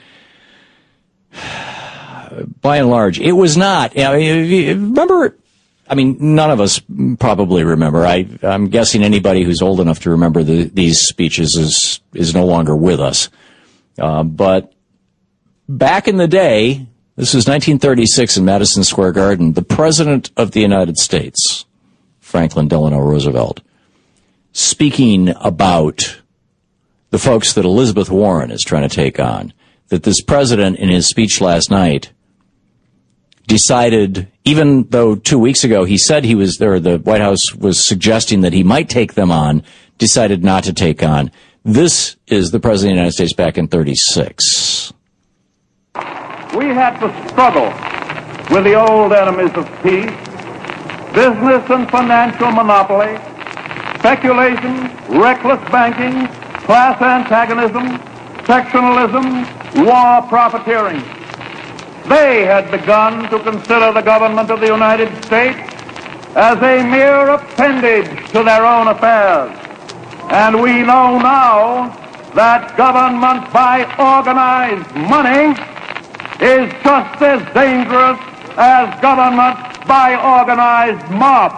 [2.61, 3.95] by and large, it was not.
[3.95, 5.37] You know, remember,
[5.89, 6.81] I mean, none of us
[7.19, 8.07] probably remember.
[8.07, 12.47] I, I'm guessing anybody who's old enough to remember the, these speeches is is no
[12.47, 13.29] longer with us.
[13.99, 14.74] Uh, but
[15.69, 16.87] back in the day,
[17.17, 19.53] this was 1936 in Madison Square Garden.
[19.53, 21.65] The President of the United States,
[22.21, 23.61] Franklin Delano Roosevelt,
[24.53, 26.21] speaking about
[27.11, 29.53] the folks that Elizabeth Warren is trying to take on.
[29.89, 32.11] That this president, in his speech last night,
[33.47, 37.85] decided, even though two weeks ago he said he was there, the White House was
[37.85, 39.63] suggesting that he might take them on,
[39.99, 41.31] decided not to take on.
[41.65, 44.94] This is the president of the United States back in 36.
[46.55, 47.67] We had to struggle
[48.55, 50.15] with the old enemies of peace,
[51.13, 53.17] business and financial monopoly,
[53.99, 54.89] speculation,
[55.19, 56.29] reckless banking,
[56.63, 57.99] class antagonism,
[58.47, 59.45] sectionalism,
[59.85, 61.03] war profiteering.
[62.09, 65.59] They had begun to consider the government of the United States
[66.37, 69.51] as a mere appendage to their own affairs.
[70.31, 71.89] And we know now
[72.35, 75.74] that government by organized money
[76.45, 78.21] is just as dangerous
[78.57, 79.57] as government
[79.89, 81.53] by organized mob.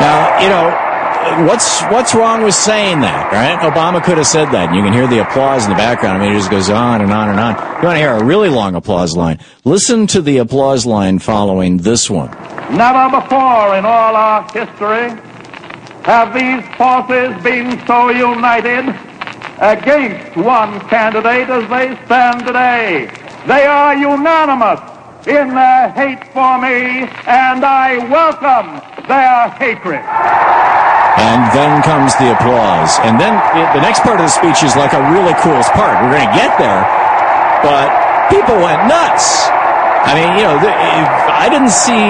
[0.00, 3.58] Now, you know, what's what's wrong with saying that, right?
[3.60, 4.68] Obama could have said that.
[4.68, 6.20] And you can hear the applause in the background.
[6.20, 7.54] I mean, it just goes on and on and on.
[7.54, 9.38] You want to hear a really long applause line?
[9.64, 12.30] Listen to the applause line following this one.
[12.74, 15.10] Never before in all our history
[16.02, 19.09] have these forces been so united
[19.60, 23.12] against one candidate as they stand today.
[23.46, 24.80] They are unanimous
[25.28, 30.00] in their hate for me, and I welcome their hatred.
[31.20, 32.96] And then comes the applause.
[33.04, 33.36] And then
[33.76, 36.00] the next part of the speech is like a really cool part.
[36.00, 36.80] We're going to get there.
[37.60, 37.92] But
[38.32, 39.52] people went nuts.
[40.08, 40.56] I mean, you know,
[41.40, 42.04] I didn't see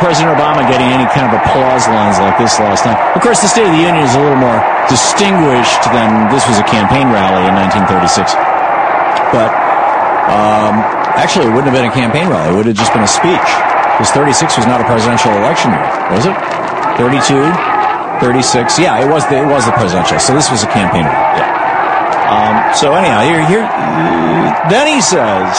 [0.00, 2.96] President Obama getting any kind of applause lines like this last time.
[3.12, 4.56] Of course, the State of the Union is a little more
[4.88, 8.32] distinguished than this was a campaign rally in 1936.
[9.36, 9.52] But
[10.32, 10.80] um,
[11.12, 12.48] actually, it wouldn't have been a campaign rally.
[12.48, 13.50] It would have just been a speech.
[14.00, 16.32] Because 36 was not a presidential election year, was it?
[16.96, 17.20] 32,
[18.24, 18.80] 36.
[18.80, 19.28] Yeah, it was.
[19.28, 20.16] The, it was the presidential.
[20.16, 21.36] So this was a campaign rally.
[21.36, 21.52] Yeah.
[22.32, 23.68] Um, so anyhow, here, here,
[24.72, 25.52] then he says.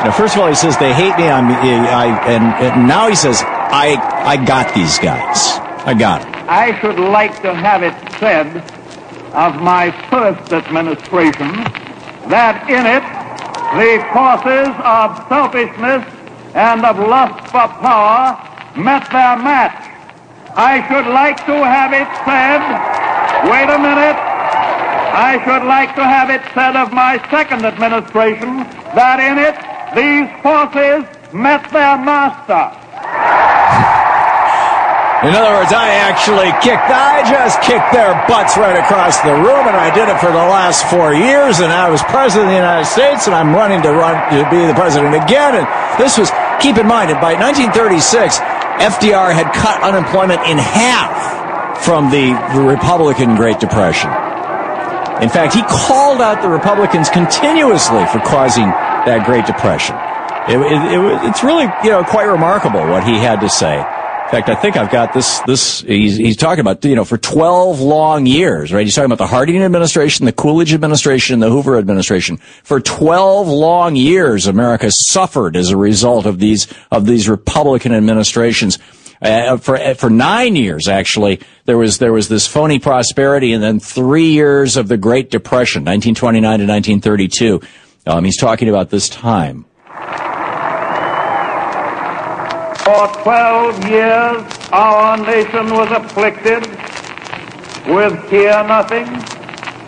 [0.00, 1.28] You know, first of all, he says they hate me.
[1.28, 5.58] I'm, eh, I, and, and now he says I, I got these guys.
[5.86, 6.32] I got them.
[6.48, 8.46] I should like to have it said
[9.32, 11.48] of my first administration
[12.28, 13.02] that in it
[13.72, 16.04] the forces of selfishness
[16.54, 18.36] and of lust for power
[18.76, 19.88] met their match.
[20.54, 22.60] I should like to have it said,
[23.48, 24.20] wait a minute,
[25.16, 30.28] I should like to have it said of my second administration that in it these
[30.42, 32.82] forces met their master.
[35.22, 39.70] In other words, I actually kicked, I just kicked their butts right across the room,
[39.70, 42.58] and I did it for the last four years, and I was president of the
[42.58, 45.62] United States, and I'm running to run to be the president again.
[45.62, 48.42] And this was, keep in mind, by 1936,
[48.82, 51.14] FDR had cut unemployment in half
[51.86, 54.10] from the Republican Great Depression.
[55.22, 58.66] In fact, he called out the Republicans continuously for causing
[59.06, 59.96] that Great Depression.
[60.48, 63.78] It, it, it, it's really, you know, quite remarkable what he had to say.
[63.78, 67.18] In fact, I think I've got this, this, he's, he's talking about, you know, for
[67.18, 68.84] 12 long years, right?
[68.84, 72.38] He's talking about the Harding administration, the Coolidge administration, and the Hoover administration.
[72.64, 78.78] For 12 long years, America suffered as a result of these, of these Republican administrations.
[79.20, 83.78] Uh, for for nine years, actually, there was there was this phony prosperity, and then
[83.78, 87.60] three years of the Great Depression, 1929 to 1932.
[88.06, 89.64] Um, he's talking about this time.
[92.82, 94.42] For 12 years,
[94.72, 96.66] our nation was afflicted
[97.86, 99.06] with hear nothing,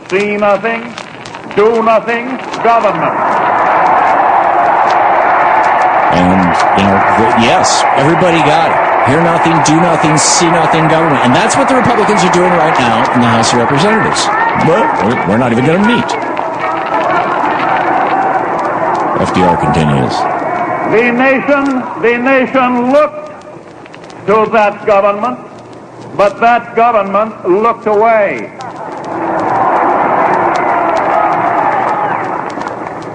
[0.08, 0.82] see nothing,
[1.58, 2.26] do nothing
[2.62, 3.18] government.
[6.14, 6.38] And,
[6.78, 6.98] you know,
[7.42, 9.10] yes, everybody got it.
[9.10, 11.20] hear nothing, do nothing, see nothing government.
[11.26, 14.24] And that's what the Republicans are doing right now in the House of Representatives.
[14.64, 16.23] But we're- we're not even going to meet.
[19.24, 20.14] FDR continues.
[20.92, 21.64] The nation,
[22.02, 23.24] the nation looked
[24.26, 25.38] to that government,
[26.14, 28.52] but that government looked away.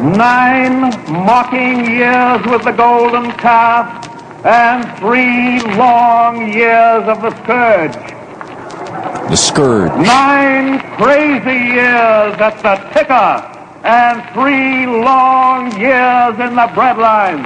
[0.01, 3.85] Nine mocking years with the golden calf
[4.43, 7.93] and three long years of the scourge.
[9.29, 9.91] The scourge.
[10.07, 13.48] Nine crazy years at the ticker
[13.89, 17.41] and three long years in the breadline.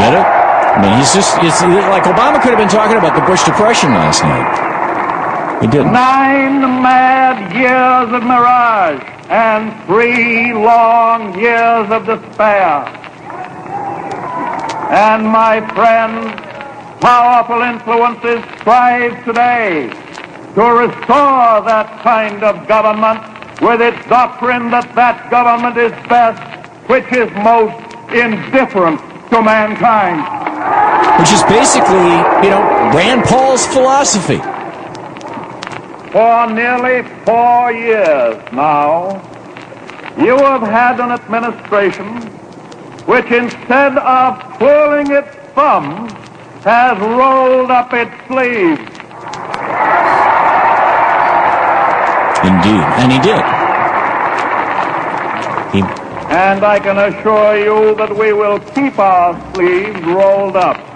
[0.00, 0.24] Get it?
[0.24, 1.60] I mean, he's just, it's
[1.92, 5.60] like Obama could have been talking about the Bush Depression last night.
[5.60, 5.92] He didn't.
[5.92, 12.88] Nine mad years of mirage and three long years of despair.
[14.88, 16.40] And my friends,
[17.02, 19.90] powerful influences strive today
[20.54, 26.42] to restore that kind of government with its doctrine that that government is best
[26.88, 27.74] which is most
[28.12, 29.00] indifferent
[29.30, 30.22] to mankind.
[31.18, 32.12] Which is basically,
[32.44, 32.62] you know,
[32.94, 34.38] Rand Paul's philosophy.
[36.12, 39.22] For nearly four years now,
[40.18, 42.06] you have had an administration
[43.06, 46.12] which instead of twirling its thumbs
[46.64, 48.80] has rolled up its sleeves.
[52.68, 53.42] And he did.
[55.72, 55.80] He,
[56.34, 60.95] And I can assure you that we will keep our sleeves rolled up.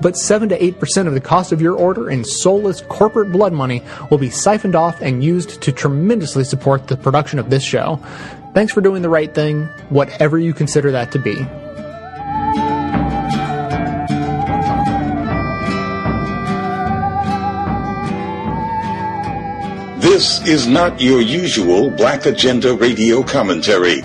[0.00, 3.82] but 7 to 8% of the cost of your order in soulless corporate blood money
[4.10, 8.00] will be siphoned off and used to tremendously support the production of this show.
[8.54, 11.46] Thanks for doing the right thing, whatever you consider that to be.
[20.00, 24.02] This is not your usual Black Agenda radio commentary.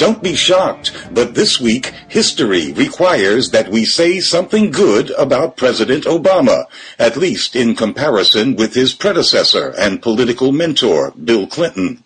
[0.00, 6.04] Don't be shocked, but this week, history requires that we say something good about President
[6.04, 6.64] Obama,
[6.98, 12.02] at least in comparison with his predecessor and political mentor, Bill Clinton.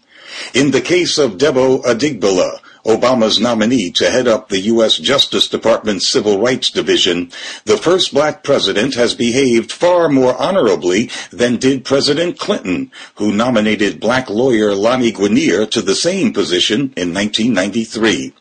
[0.54, 4.98] In the case of Debo Adegbile, Obama's nominee to head up the U.S.
[4.98, 7.30] Justice Department's Civil Rights Division,
[7.64, 14.00] the first black president has behaved far more honorably than did President Clinton, who nominated
[14.00, 18.34] black lawyer Lani Guinier to the same position in 1993.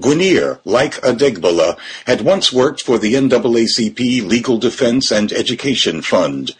[0.00, 6.56] Guinier, like Adegbile, had once worked for the NAACP Legal Defense and Education Fund.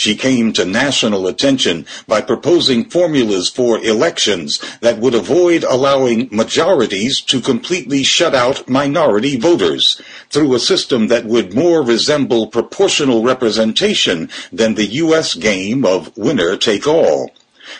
[0.00, 7.20] She came to national attention by proposing formulas for elections that would avoid allowing majorities
[7.22, 14.30] to completely shut out minority voters through a system that would more resemble proportional representation
[14.52, 15.34] than the U.S.
[15.34, 17.32] game of winner take all.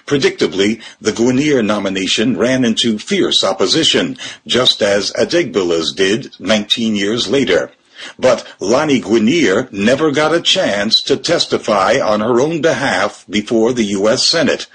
[0.04, 7.70] Predictably, the Guinier nomination ran into fierce opposition, just as Adegbile's did 19 years later.
[8.18, 13.84] But Lani Guinier never got a chance to testify on her own behalf before the
[13.84, 14.26] U.S.
[14.26, 14.66] Senate.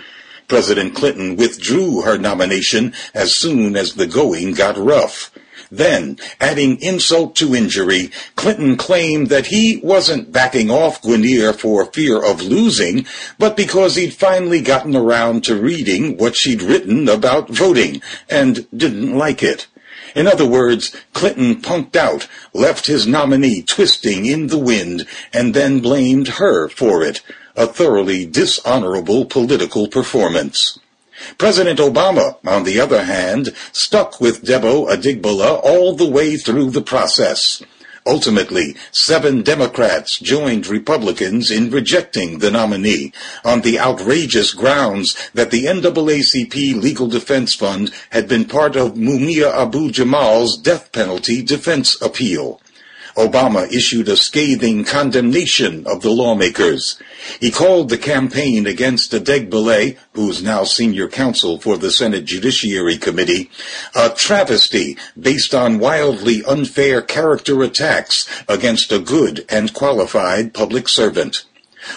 [0.48, 5.32] President Clinton withdrew her nomination as soon as the going got rough.
[5.74, 12.24] Then, adding insult to injury, Clinton claimed that he wasn't backing off Guinier for fear
[12.24, 13.08] of losing,
[13.40, 19.18] but because he'd finally gotten around to reading what she'd written about voting and didn't
[19.18, 19.66] like it.
[20.16, 25.80] In other words, Clinton punked out, left his nominee twisting in the wind, and then
[25.80, 27.22] blamed her for it.
[27.56, 30.80] A thoroughly dishonorable political performance.
[31.38, 36.82] President Obama, on the other hand, stuck with Debo Adegbile all the way through the
[36.82, 37.62] process.
[38.06, 43.14] Ultimately, seven Democrats joined Republicans in rejecting the nominee
[43.46, 49.54] on the outrageous grounds that the NAACP Legal Defense Fund had been part of Mumia
[49.54, 52.60] Abu Jamal's death penalty defense appeal.
[53.16, 57.00] Obama issued a scathing condemnation of the lawmakers.
[57.40, 63.52] He called the campaign against Adegbile, who's now senior counsel for the Senate Judiciary Committee,
[63.96, 71.46] a travesty based on wildly unfair character attacks against a good and qualified public servant.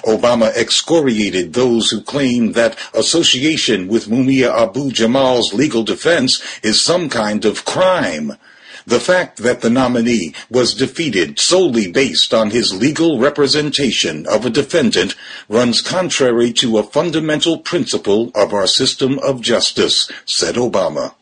[0.05, 7.09] Obama excoriated those who claim that association with Mumia Abu Jamal's legal defense is some
[7.09, 8.33] kind of crime.
[8.87, 14.51] The fact that the nominee was defeated solely based on his legal representation of a
[14.51, 15.16] defendant
[15.49, 21.16] runs contrary to a fundamental principle of our system of justice, said Obama.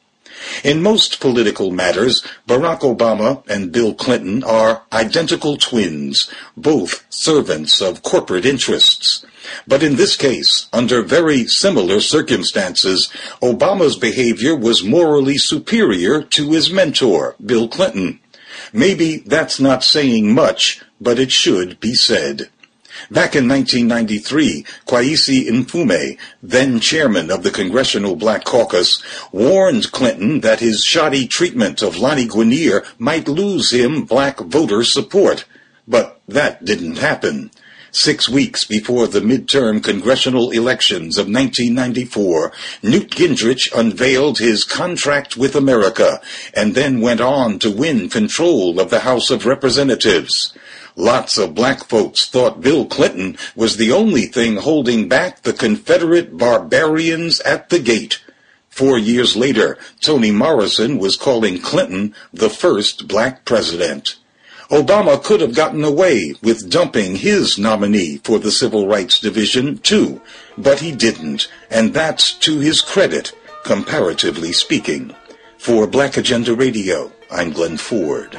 [0.62, 8.02] In most political matters, Barack Obama and Bill Clinton are identical twins, both servants of
[8.02, 9.24] corporate interests.
[9.66, 13.11] But in this case, under very similar circumstances,
[13.42, 18.20] Obama's behavior was morally superior to his mentor, Bill Clinton.
[18.72, 22.48] Maybe that's not saying much, but it should be said.
[23.11, 30.61] Back in 1993, Kweisi Mfume, then chairman of the Congressional Black Caucus, warned Clinton that
[30.61, 35.44] his shoddy treatment of Lani Guinier might lose him black voter support.
[35.86, 37.50] But that didn't happen.
[37.94, 42.52] Six weeks before the midterm congressional elections of 1994,
[42.82, 46.20] Newt Gingrich unveiled his contract with America
[46.55, 50.52] and then went on to win control of the House of Representatives.
[50.97, 56.38] Lots of black folks thought Bill Clinton was the only thing holding back the Confederate
[56.38, 58.22] barbarians at the gate.
[58.70, 64.16] Four years later, Toni Morrison was calling Clinton the first black president.
[64.70, 70.20] Obama could have gotten away with dumping his nominee for the Civil Rights Division, too,
[70.57, 73.32] but he didn't, and that's to his credit,
[73.64, 75.14] comparatively speaking.
[75.59, 78.38] For Black Agenda Radio, I'm Glen Ford.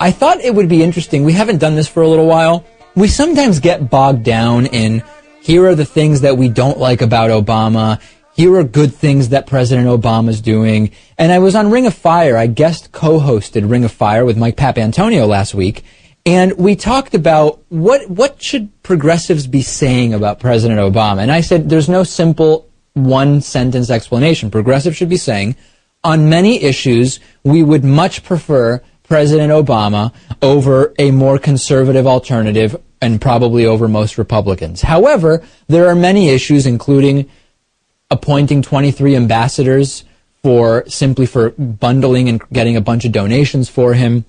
[0.00, 1.24] I thought it would be interesting.
[1.24, 2.64] We haven't done this for a little while.
[2.96, 5.02] We sometimes get bogged down in
[5.42, 8.00] here are the things that we don't like about Obama.
[8.34, 10.92] Here are good things that President Obama's doing.
[11.18, 12.36] And I was on Ring of Fire.
[12.36, 15.84] I guest co-hosted Ring of Fire with Mike Papantonio last week.
[16.24, 21.20] And we talked about what, what should progressives be saying about President Obama?
[21.20, 24.50] And I said there's no simple one sentence explanation.
[24.50, 25.56] Progressives should be saying,
[26.02, 33.20] on many issues, we would much prefer President Obama over a more conservative alternative and
[33.20, 34.82] probably over most Republicans.
[34.82, 37.28] However, there are many issues, including
[38.08, 40.04] appointing 23 ambassadors
[40.44, 44.24] for simply for bundling and getting a bunch of donations for him,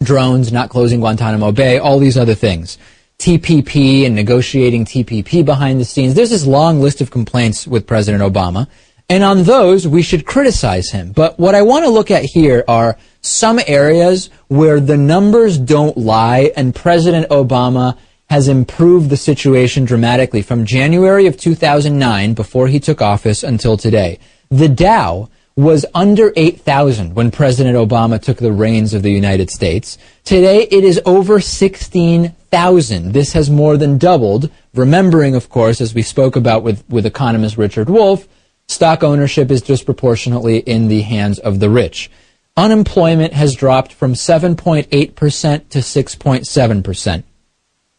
[0.00, 2.78] drones, not closing Guantanamo Bay, all these other things.
[3.18, 6.14] TPP and negotiating TPP behind the scenes.
[6.14, 8.68] There's this long list of complaints with President Obama.
[9.08, 11.12] And on those, we should criticize him.
[11.12, 15.96] But what I want to look at here are some areas where the numbers don't
[15.96, 17.98] lie and President Obama
[18.30, 24.18] has improved the situation dramatically from January of 2009, before he took office, until today.
[24.50, 29.98] The Dow was under 8,000 when President Obama took the reins of the United States.
[30.24, 33.12] Today it is over 16,000.
[33.12, 37.58] This has more than doubled, remembering, of course, as we spoke about with, with economist
[37.58, 38.26] Richard Wolff,
[38.72, 42.10] stock ownership is disproportionately in the hands of the rich.
[42.56, 47.24] Unemployment has dropped from 7.8% to 6.7%.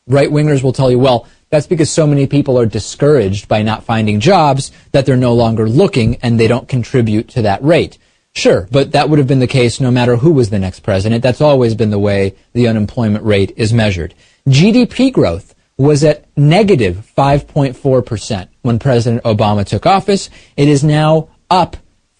[0.05, 3.83] Right wingers will tell you, well, that's because so many people are discouraged by not
[3.83, 7.97] finding jobs that they're no longer looking and they don't contribute to that rate.
[8.35, 11.21] Sure, but that would have been the case no matter who was the next president.
[11.21, 14.15] That's always been the way the unemployment rate is measured.
[14.47, 20.29] GDP growth was at negative 5.4% when President Obama took office.
[20.57, 21.77] It is now up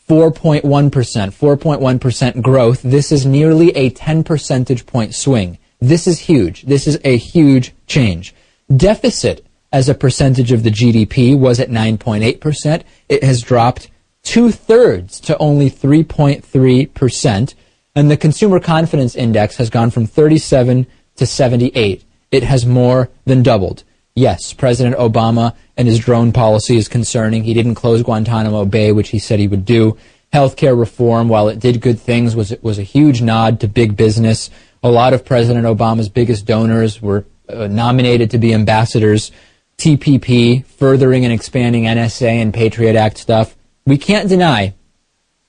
[0.08, 2.82] 4.1%, 4.1% growth.
[2.84, 5.58] This is nearly a 10 percentage point swing.
[5.80, 6.64] This is huge.
[6.64, 8.36] This is a huge change.
[8.76, 12.84] Deficit as a percentage of the GDP was at 9.8%.
[13.10, 13.90] It has dropped
[14.22, 17.56] two thirds to only 3.3%.
[17.96, 22.04] And the consumer confidence index has gone from 37 to 78.
[22.32, 23.84] It has more than doubled.
[24.16, 27.44] Yes, President Obama and his drone policy is concerning.
[27.44, 29.98] He didn't close Guantanamo Bay, which he said he would do.
[30.32, 34.50] Healthcare reform, while it did good things, was was a huge nod to big business.
[34.84, 39.32] A lot of President Obama's biggest donors were uh, nominated to be ambassadors.
[39.78, 43.56] TPP, furthering and expanding NSA and Patriot Act stuff.
[43.86, 44.76] We can't deny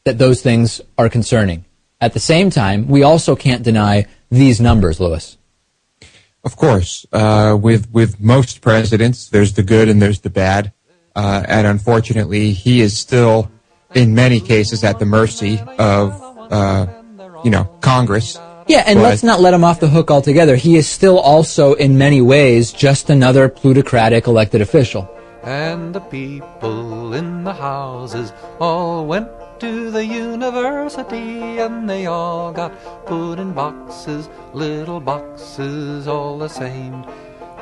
[0.04, 1.64] that those things are concerning.
[2.00, 5.36] At the same time, we also can't deny these numbers, Lewis.
[6.44, 10.72] Of course, uh, with with most presidents, there's the good and there's the bad,
[11.16, 13.50] uh, and unfortunately, he is still,
[13.94, 16.20] in many cases, at the mercy of,
[16.50, 16.86] uh,
[17.44, 18.38] you know, Congress.
[18.66, 20.56] Yeah, and But- let's not let him off the hook altogether.
[20.56, 25.08] He is still also, in many ways, just another plutocratic elected official.
[25.42, 29.28] And the people in the houses all went
[29.64, 32.70] to the university and they all got
[33.06, 37.02] put in boxes, little boxes all the same.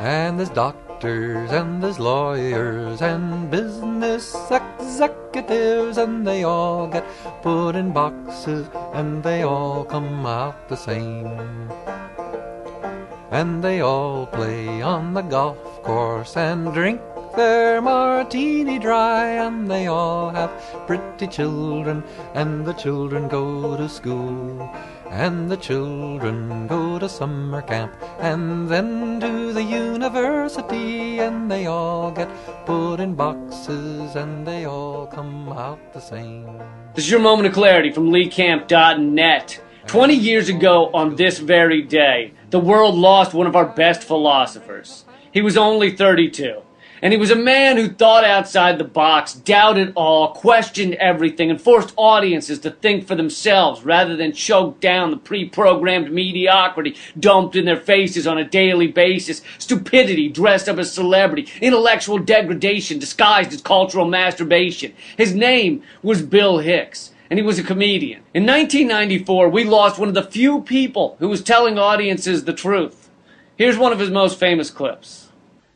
[0.00, 7.04] And there's doctors and there's lawyers and business executives and they all get
[7.40, 11.70] put in boxes and they all come out the same.
[13.30, 17.00] And they all play on the golf course and drink
[17.36, 19.26] their martini dry.
[19.26, 20.50] And they all have
[20.86, 22.02] pretty children,
[22.34, 24.70] and the children go to school.
[25.10, 31.18] And the children go to summer camp, and then to the university.
[31.18, 32.30] And they all get
[32.64, 36.58] put in boxes, and they all come out the same.
[36.94, 39.60] This is your moment of clarity from LeeCamp.net.
[39.86, 45.04] 20 years ago on this very day, the world lost one of our best philosophers.
[45.32, 46.62] He was only 32.
[47.02, 51.60] And he was a man who thought outside the box, doubted all, questioned everything, and
[51.60, 57.56] forced audiences to think for themselves rather than choke down the pre programmed mediocrity dumped
[57.56, 63.52] in their faces on a daily basis, stupidity dressed up as celebrity, intellectual degradation disguised
[63.52, 64.94] as cultural masturbation.
[65.16, 68.22] His name was Bill Hicks and he was a comedian.
[68.32, 73.10] In 1994, we lost one of the few people who was telling audiences the truth.
[73.56, 75.31] Here's one of his most famous clips.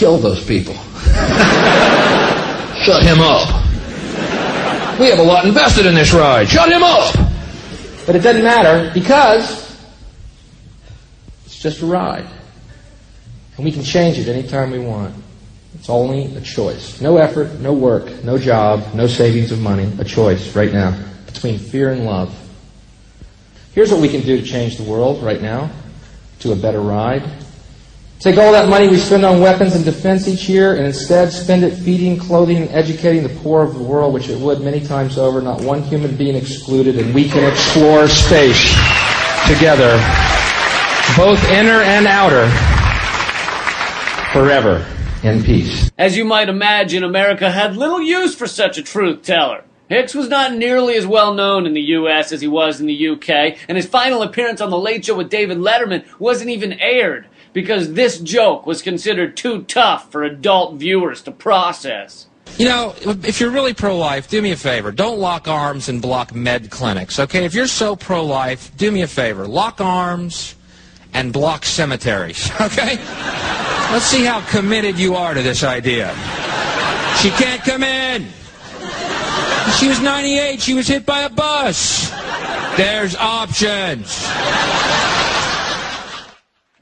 [0.00, 0.72] kill those people.
[2.84, 3.46] Shut him up.
[4.98, 6.48] We have a lot invested in this ride.
[6.48, 7.14] Shut him up.
[8.06, 9.78] But it doesn't matter because
[11.44, 12.26] it's just a ride.
[13.56, 15.14] And we can change it anytime we want.
[15.74, 17.02] It's only a choice.
[17.02, 19.92] No effort, no work, no job, no savings of money.
[19.98, 22.34] A choice right now between fear and love.
[23.74, 25.70] Here's what we can do to change the world right now
[26.38, 27.22] to a better ride.
[28.20, 31.64] Take all that money we spend on weapons and defense each year and instead spend
[31.64, 35.16] it feeding, clothing, and educating the poor of the world, which it would many times
[35.16, 38.74] over, not one human being excluded, and we can explore space
[39.48, 39.96] together,
[41.16, 42.46] both inner and outer,
[44.34, 44.86] forever
[45.22, 45.90] in peace.
[45.96, 49.64] As you might imagine, America had little use for such a truth teller.
[49.88, 53.08] Hicks was not nearly as well known in the US as he was in the
[53.08, 57.26] UK, and his final appearance on The Late Show with David Letterman wasn't even aired
[57.52, 62.26] because this joke was considered too tough for adult viewers to process.
[62.58, 64.92] You know, if you're really pro-life, do me a favor.
[64.92, 67.44] Don't lock arms and block med clinics, okay?
[67.44, 69.46] If you're so pro-life, do me a favor.
[69.46, 70.56] Lock arms
[71.14, 72.96] and block cemeteries, okay?
[73.92, 76.14] Let's see how committed you are to this idea.
[77.20, 78.26] She can't come in.
[79.78, 80.60] She was 98.
[80.60, 82.10] She was hit by a bus.
[82.76, 84.24] There's options.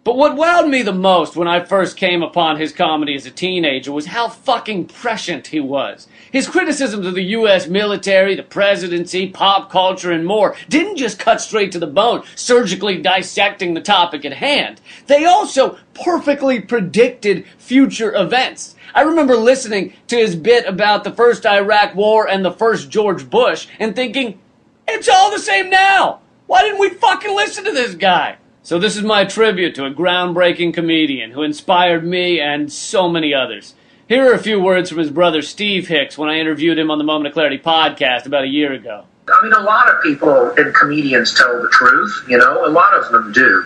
[0.09, 3.31] But what wowed me the most when I first came upon his comedy as a
[3.31, 6.09] teenager was how fucking prescient he was.
[6.33, 11.43] His criticisms of the US military, the presidency, pop culture, and more didn't just cut
[11.43, 14.81] straight to the bone, surgically dissecting the topic at hand.
[15.09, 18.77] They also perfectly predicted future events.
[18.95, 23.29] I remember listening to his bit about the first Iraq War and the first George
[23.29, 24.41] Bush and thinking,
[24.89, 26.21] it's all the same now!
[26.47, 28.39] Why didn't we fucking listen to this guy?
[28.63, 33.33] So this is my tribute to a groundbreaking comedian who inspired me and so many
[33.33, 33.75] others.
[34.09, 36.99] Here are a few words from his brother Steve Hicks when I interviewed him on
[36.99, 39.05] the Moment of Clarity podcast about a year ago.
[39.29, 42.95] I mean, a lot of people and comedians tell the truth, you know, a lot
[42.95, 43.65] of them do.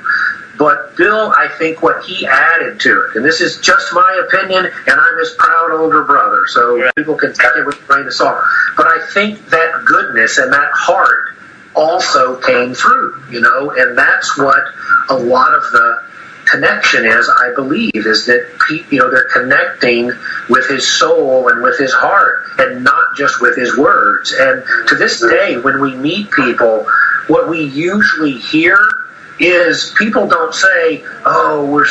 [0.59, 4.67] But Bill, I think what he added to it, and this is just my opinion,
[4.67, 8.13] and I'm his proud older brother, so people can take it with a grain of
[8.13, 8.45] salt.
[8.77, 11.35] But I think that goodness and that heart
[11.75, 14.63] also came through, you know, and that's what
[15.09, 16.03] a lot of the
[16.47, 18.47] connection is, I believe, is that
[18.91, 20.11] you know they're connecting
[20.49, 24.33] with his soul and with his heart, and not just with his words.
[24.33, 26.87] And to this day, when we meet people,
[27.29, 28.79] what we usually hear
[29.39, 31.87] is people don't say, "Oh, we're,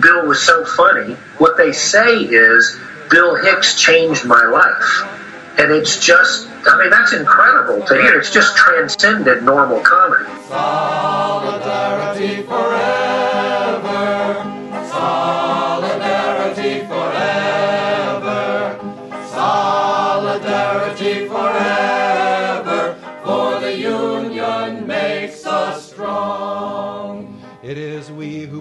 [0.00, 2.78] Bill was so funny." What they say is,
[3.10, 6.48] "Bill Hicks changed my life," and it's just.
[6.68, 8.18] I mean, that's incredible to hear.
[8.18, 10.24] It's just transcended normal comedy.
[10.48, 13.05] Solidarity forever.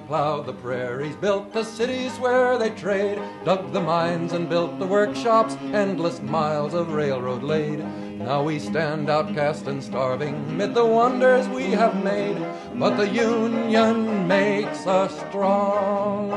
[0.06, 4.78] We plowed the prairies, built the cities where they trade, dug the mines and built
[4.78, 7.80] the workshops, endless miles of railroad laid.
[8.20, 12.38] Now we stand outcast and starving mid the wonders we have made,
[12.76, 16.30] but the union makes us strong.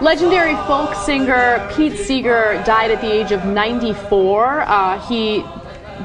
[0.00, 4.60] Legendary folk singer Pete Seeger died at the age of 94.
[4.62, 5.44] Uh, he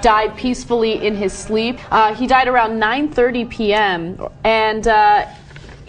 [0.01, 1.79] died peacefully in his sleep.
[1.91, 4.27] Uh, he died around 9:30 p.m.
[4.43, 5.25] and uh,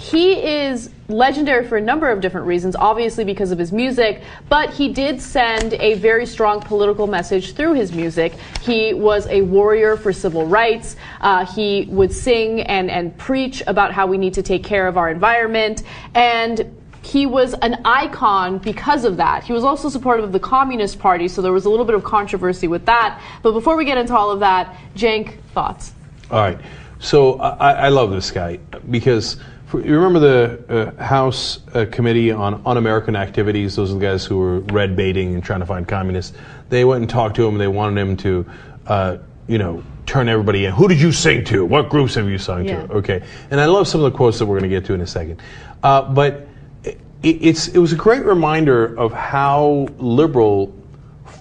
[0.00, 2.74] he is legendary for a number of different reasons.
[2.74, 7.74] Obviously because of his music, but he did send a very strong political message through
[7.74, 8.34] his music.
[8.62, 10.96] He was a warrior for civil rights.
[11.20, 14.96] Uh, he would sing and and preach about how we need to take care of
[14.96, 15.82] our environment
[16.14, 19.44] and he was an icon because of that.
[19.44, 22.04] He was also supportive of the Communist Party, so there was a little bit of
[22.04, 23.20] controversy with that.
[23.42, 25.92] But before we get into all of that, Cenk, thoughts?
[26.30, 26.58] All right.
[26.98, 28.58] So I, I love this guy
[28.90, 29.38] because
[29.72, 33.76] you remember the uh, House uh, Committee on Un-American Activities?
[33.76, 36.36] Those are the guys who were red baiting and trying to find communists.
[36.68, 37.58] They went and talked to him.
[37.58, 38.46] They wanted him to,
[38.86, 40.72] uh, you know, turn everybody in.
[40.72, 41.64] Who did you sing to?
[41.64, 42.86] What groups have you sung Yeah.
[42.86, 42.92] to?
[42.94, 43.22] Okay.
[43.50, 45.06] And I love some of the quotes that we're going to get to in a
[45.06, 45.40] second.
[45.82, 46.48] Uh, but
[46.84, 50.74] it, it's it was a great reminder of how liberal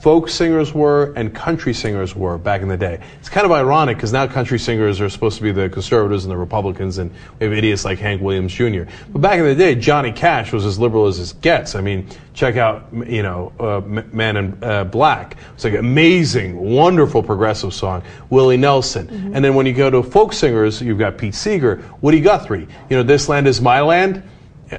[0.01, 3.01] folk singers were and country singers were back in the day.
[3.19, 6.31] It's kind of ironic because now country singers are supposed to be the conservatives and
[6.31, 8.83] the Republicans, and we have idiots like Hank Williams Jr.
[9.09, 11.75] But back in the day, Johnny Cash was as liberal as it gets.
[11.75, 15.37] I mean, check out you know uh, Man in uh, Black.
[15.53, 18.03] It's like an amazing, wonderful progressive song.
[18.29, 22.21] Willie Nelson, and then when you go to folk singers, you've got Pete Seeger, Woody
[22.21, 22.67] Guthrie.
[22.89, 24.23] You know, This Land Is My Land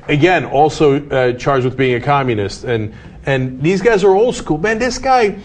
[0.08, 2.64] again, also uh, charged with being a communist.
[2.64, 2.94] And
[3.26, 4.58] and these guys are old school.
[4.58, 5.38] Man, this guy,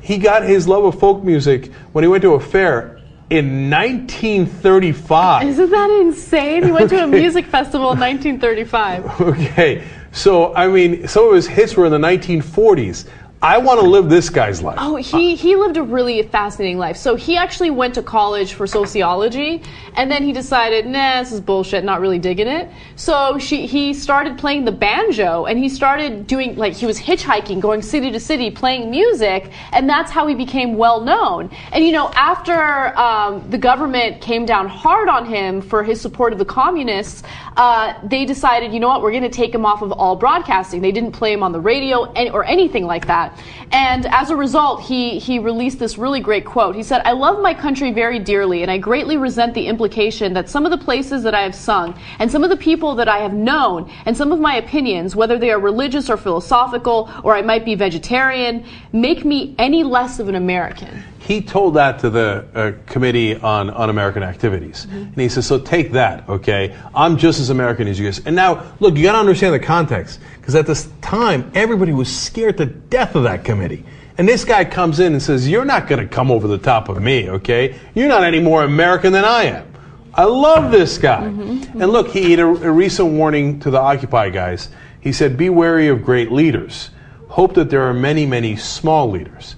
[0.00, 5.48] he got his love of folk music when he went to a fair in 1935.
[5.48, 6.64] Isn't that insane?
[6.64, 9.20] He went to a music festival in 1935.
[9.20, 13.08] Okay, so I mean, some of his hits were in the 1940s.
[13.42, 14.76] I want to live this guy's life.
[14.80, 16.96] Oh, he, he lived a really fascinating life.
[16.96, 19.64] So he actually went to college for sociology,
[19.96, 22.70] and then he decided, nah, this is bullshit, not really digging it.
[22.94, 27.60] So she, he started playing the banjo, and he started doing, like, he was hitchhiking,
[27.60, 31.50] going city to city, playing music, and that's how he became well known.
[31.72, 36.32] And, you know, after um, the government came down hard on him for his support
[36.32, 37.24] of the communists,
[37.56, 40.80] uh, they decided, you know what, we're going to take him off of all broadcasting.
[40.80, 43.31] They didn't play him on the radio or anything like that.
[43.70, 46.74] And as a result, he, he released this really great quote.
[46.74, 50.48] He said, I love my country very dearly, and I greatly resent the implication that
[50.48, 53.18] some of the places that I have sung, and some of the people that I
[53.18, 57.42] have known, and some of my opinions, whether they are religious or philosophical, or I
[57.42, 61.02] might be vegetarian, make me any less of an American.
[61.20, 65.92] He told that to the uh, Committee on Un-American Activities, and he says, "So take
[65.92, 66.76] that, okay?
[66.96, 69.60] I'm just as American as you guys." And now, look, you got to understand the
[69.60, 73.86] context, because at this time, everybody was scared to death of that committee.
[74.18, 76.88] And this guy comes in and says, "You're not going to come over the top
[76.88, 77.78] of me, okay?
[77.94, 79.72] You're not any more American than I am."
[80.14, 81.22] I love this guy.
[81.22, 81.80] Mm-hmm, mm-hmm.
[81.80, 84.68] And look, he had a, a recent warning to the Occupy guys.
[85.00, 86.90] He said, "Be wary of great leaders.
[87.28, 89.54] Hope that there are many, many small leaders."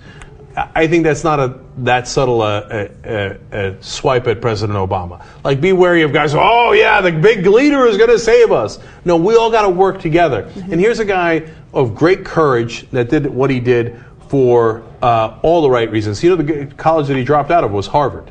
[0.57, 5.25] I think that's not a that subtle a, a, a, swipe at President Obama.
[5.43, 6.33] Like, be wary of guys.
[6.35, 8.79] Oh yeah, the big leader is going to save us.
[9.05, 10.51] No, we all got to work together.
[10.55, 15.63] And here's a guy of great courage that did what he did for uh, all
[15.63, 16.23] the right reasons.
[16.23, 18.31] You know, the college that he dropped out of was Harvard.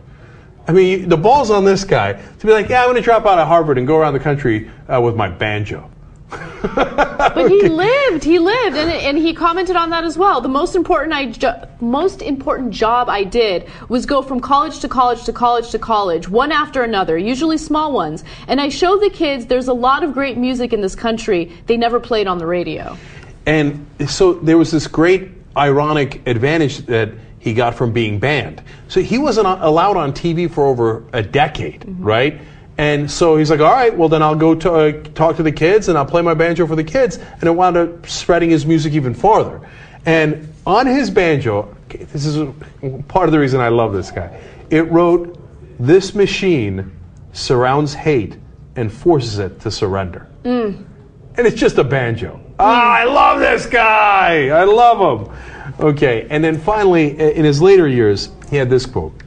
[0.65, 3.25] I mean, the ball's on this guy to be like, yeah, I'm going to drop
[3.25, 5.89] out of Harvard and go around the country uh, with my banjo.
[6.63, 8.23] But he lived.
[8.23, 10.41] He lived, and, and he commented on that as well.
[10.41, 14.87] The most important I jo- most important job I did was go from college to
[14.87, 18.23] college to college to college, one after another, usually small ones.
[18.47, 21.77] And I showed the kids there's a lot of great music in this country they
[21.77, 22.97] never played on the radio.
[23.45, 28.63] And so there was this great ironic advantage that he got from being banned.
[28.87, 32.03] So he wasn't allowed on TV for over a decade, mm-hmm.
[32.03, 32.41] right?
[32.77, 35.51] And so he's like, all right, well, then I'll go to, uh, talk to the
[35.51, 37.17] kids and I'll play my banjo for the kids.
[37.17, 39.61] And it wound up spreading his music even farther.
[40.05, 42.49] And on his banjo, this is
[43.07, 45.37] part of the reason I love this guy, it wrote,
[45.79, 46.91] This machine
[47.31, 48.37] surrounds hate
[48.75, 50.27] and forces it to surrender.
[50.43, 50.85] Mm.
[51.35, 52.39] And it's just a banjo.
[52.59, 54.49] Ah, I love this guy.
[54.49, 55.35] I love him.
[55.79, 59.22] Okay, and then finally, in his later years, he had this quote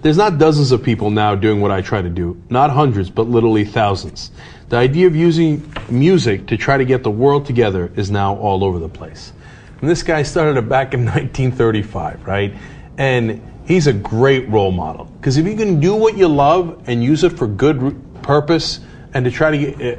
[0.00, 3.28] There's not dozens of people now doing what I try to do, not hundreds, but
[3.28, 4.30] literally thousands.
[4.68, 8.64] The idea of using music to try to get the world together is now all
[8.64, 9.32] over the place.
[9.80, 12.54] And this guy started it back in 1935, right?
[12.96, 15.06] And he's a great role model.
[15.06, 18.80] Because if you can do what you love and use it for good purpose
[19.14, 19.96] and to try to get, eh,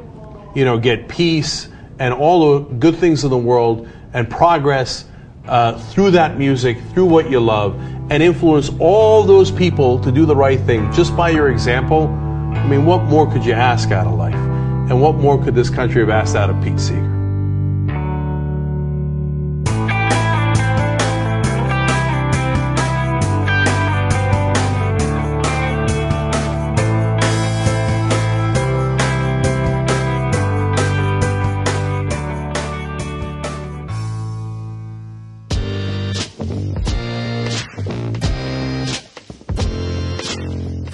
[0.54, 5.04] you know, get peace and all the good things in the world and progress
[5.46, 7.80] uh, through that music, through what you love,
[8.10, 12.66] and influence all those people to do the right thing just by your example, I
[12.66, 14.34] mean, what more could you ask out of life?
[14.34, 17.09] And what more could this country have asked out of Pete Seeger?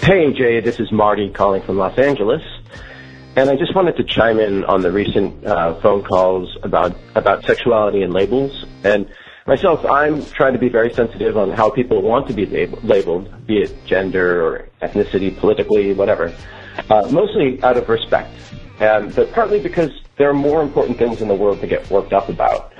[0.07, 2.40] Hey, Jay, this is Marty calling from Los Angeles.
[3.34, 7.44] And I just wanted to chime in on the recent uh, phone calls about, about
[7.44, 8.66] sexuality and labels.
[8.84, 9.11] And
[9.48, 13.34] myself, I'm trying to be very sensitive on how people want to be lab- labeled,
[13.48, 16.32] be it gender or ethnicity, politically, whatever.
[16.88, 18.30] Uh, mostly out of respect.
[18.78, 22.12] Um, but partly because there are more important things in the world to get worked
[22.12, 22.72] up about.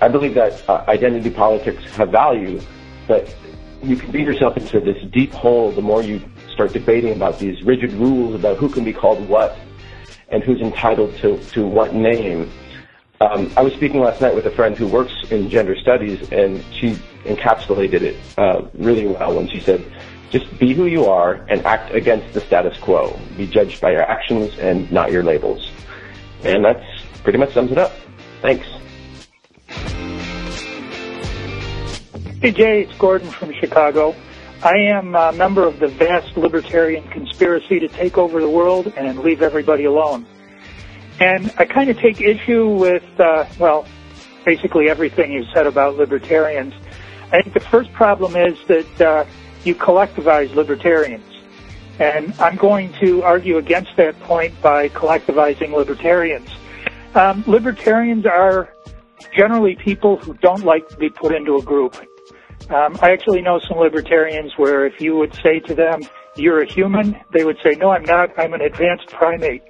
[0.00, 2.62] I believe that uh, identity politics have value,
[3.06, 3.36] but
[3.82, 6.22] you can beat yourself into this deep hole the more you
[6.52, 9.58] start debating about these rigid rules about who can be called what
[10.28, 12.50] and who's entitled to, to what name.
[13.20, 16.64] Um, I was speaking last night with a friend who works in gender studies, and
[16.72, 16.92] she
[17.24, 19.84] encapsulated it uh, really well when she said,
[20.30, 23.18] just be who you are and act against the status quo.
[23.36, 25.70] Be judged by your actions and not your labels.
[26.42, 26.84] And that's
[27.22, 27.92] pretty much sums it up.
[28.40, 28.66] Thanks.
[32.40, 34.16] Hey Jay, it's Gordon from Chicago.
[34.62, 39.18] I am a member of the vast libertarian conspiracy to take over the world and
[39.18, 40.24] leave everybody alone.
[41.18, 43.86] And I kind of take issue with, uh, well,
[44.44, 46.74] basically everything you've said about libertarians.
[47.32, 49.24] I think the first problem is that uh,
[49.64, 51.26] you collectivize libertarians.
[51.98, 56.48] And I'm going to argue against that point by collectivizing libertarians.
[57.16, 58.72] Um, libertarians are
[59.36, 61.96] generally people who don't like to be put into a group.
[62.70, 66.00] Um, I actually know some libertarians where if you would say to them,
[66.36, 68.30] you're a human, they would say, no, I'm not.
[68.38, 69.62] I'm an advanced primate.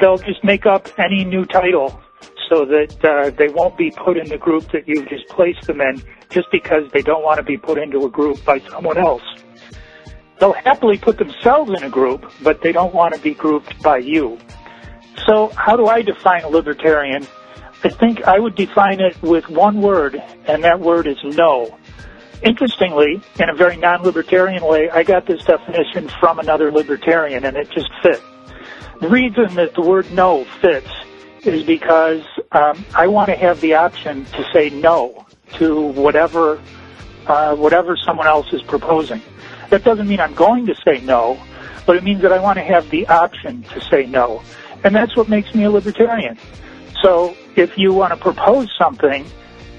[0.00, 2.00] They'll just make up any new title
[2.48, 5.80] so that uh, they won't be put in the group that you've just placed them
[5.80, 9.22] in just because they don't want to be put into a group by someone else.
[10.40, 13.98] They'll happily put themselves in a group, but they don't want to be grouped by
[13.98, 14.38] you.
[15.26, 17.26] So how do I define a libertarian?
[17.84, 21.76] I think I would define it with one word, and that word is no.
[22.42, 27.70] Interestingly, in a very non-libertarian way, I got this definition from another libertarian, and it
[27.70, 28.22] just fit.
[29.00, 30.90] The reason that the word no fits
[31.44, 32.22] is because
[32.52, 36.60] um, I want to have the option to say no to whatever
[37.26, 39.20] uh, whatever someone else is proposing.
[39.68, 41.40] That doesn't mean I'm going to say no,
[41.86, 44.42] but it means that I want to have the option to say no,
[44.82, 46.38] and that's what makes me a libertarian.
[47.02, 49.26] So if you want to propose something,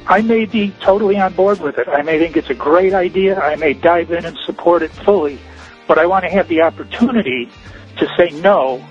[0.07, 1.87] I may be totally on board with it.
[1.87, 3.39] I may think it's a great idea.
[3.39, 5.39] I may dive in and support it fully,
[5.87, 7.49] but I want to have the opportunity
[7.97, 8.85] to say no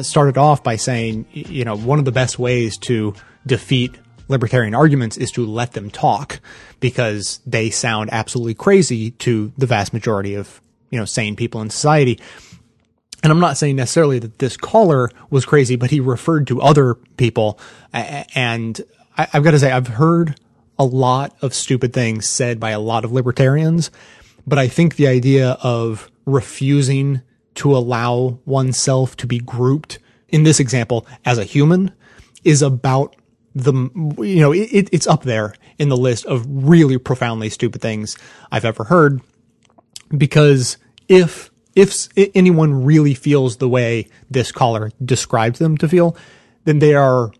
[0.00, 3.14] started off by saying, you know, one of the best ways to
[3.46, 3.96] defeat
[4.28, 6.40] libertarian arguments is to let them talk
[6.78, 11.70] because they sound absolutely crazy to the vast majority of you know sane people in
[11.70, 12.18] society.
[13.22, 16.94] And I'm not saying necessarily that this caller was crazy, but he referred to other
[17.16, 17.58] people.
[17.92, 18.80] And
[19.16, 20.40] I, I've got to say, I've heard
[20.78, 23.90] a lot of stupid things said by a lot of libertarians,
[24.46, 27.20] but I think the idea of refusing
[27.56, 29.98] to allow oneself to be grouped
[30.28, 31.92] in this example as a human
[32.44, 33.16] is about
[33.54, 33.72] the,
[34.18, 38.16] you know, it, it's up there in the list of really profoundly stupid things
[38.50, 39.20] I've ever heard
[40.16, 46.16] because if if anyone really feels the way this caller describes them to feel,
[46.64, 47.32] then they are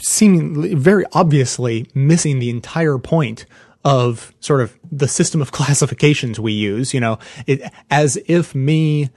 [0.00, 3.46] seemingly very obviously missing the entire point
[3.84, 6.92] of sort of the system of classifications we use.
[6.92, 9.10] You know, it as if me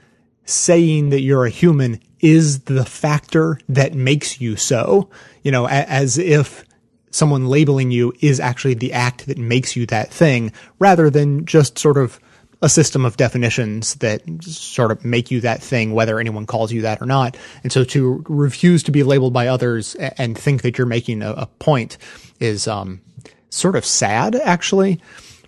[0.44, 5.08] saying that you're a human is the factor that makes you so.
[5.42, 6.64] You know, as if
[7.10, 11.78] someone labeling you is actually the act that makes you that thing rather than just
[11.78, 12.20] sort of
[12.62, 16.82] a system of definitions that sort of make you that thing, whether anyone calls you
[16.82, 17.36] that or not.
[17.62, 21.32] And so to refuse to be labeled by others and think that you're making a,
[21.32, 21.96] a point
[22.38, 23.00] is, um,
[23.48, 25.00] sort of sad actually.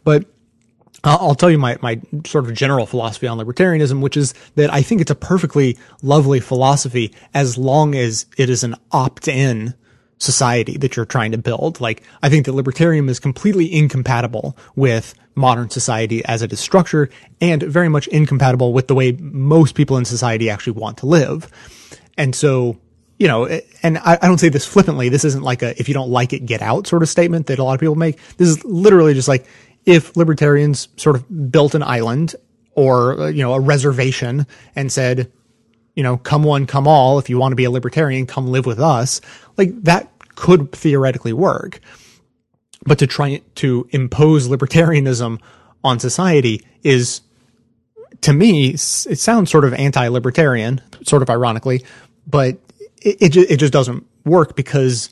[0.04, 0.26] But
[1.04, 4.82] I'll tell you my, my sort of general philosophy on libertarianism, which is that I
[4.82, 9.74] think it's a perfectly lovely philosophy as long as it is an opt-in
[10.22, 11.80] society that you're trying to build.
[11.80, 17.12] Like, I think that libertarianism is completely incompatible with modern society as it is structured
[17.40, 21.50] and very much incompatible with the way most people in society actually want to live.
[22.16, 22.78] And so,
[23.18, 23.46] you know,
[23.82, 25.08] and I, I don't say this flippantly.
[25.08, 27.58] This isn't like a, if you don't like it, get out sort of statement that
[27.58, 28.18] a lot of people make.
[28.36, 29.46] This is literally just like,
[29.84, 32.36] if libertarians sort of built an island
[32.76, 34.46] or, uh, you know, a reservation
[34.76, 35.32] and said,
[35.94, 37.18] you know, come one, come all.
[37.18, 39.20] If you want to be a libertarian, come live with us.
[39.58, 41.80] Like that could theoretically work.
[42.84, 45.40] But to try to impose libertarianism
[45.84, 47.20] on society is,
[48.22, 51.84] to me, it sounds sort of anti-libertarian, sort of ironically,
[52.26, 52.58] but
[53.00, 55.10] it, it, it just doesn't work because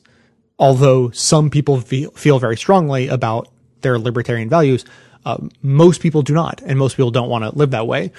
[0.59, 3.49] although some people feel, feel very strongly about
[3.83, 4.85] their libertarian values,
[5.25, 8.11] uh, most people do not, and most people don't want to live that way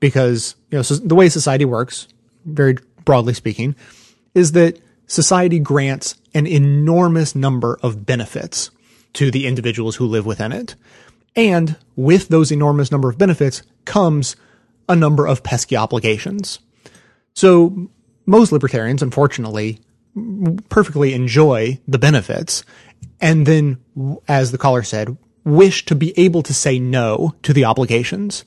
[0.00, 2.08] because you know so the way society works,
[2.44, 3.76] very broadly speaking,
[4.34, 8.70] is that society grants an enormous number of benefits
[9.14, 10.76] to the individuals who live within it,
[11.34, 14.36] and with those enormous number of benefits comes
[14.88, 16.58] a number of pesky obligations.
[17.34, 17.90] So
[18.26, 19.80] most libertarians, unfortunately,
[20.68, 22.64] perfectly enjoy the benefits
[23.20, 23.78] and then,
[24.28, 28.44] as the caller said, wish to be able to say no to the obligations.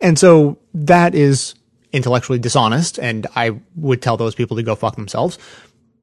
[0.00, 1.54] And so that is
[1.92, 5.38] intellectually dishonest, and I would tell those people to go fuck themselves.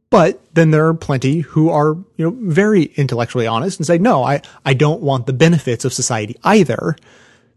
[0.09, 4.23] But then there are plenty who are, you know, very intellectually honest and say, no,
[4.23, 6.95] I, I don't want the benefits of society either.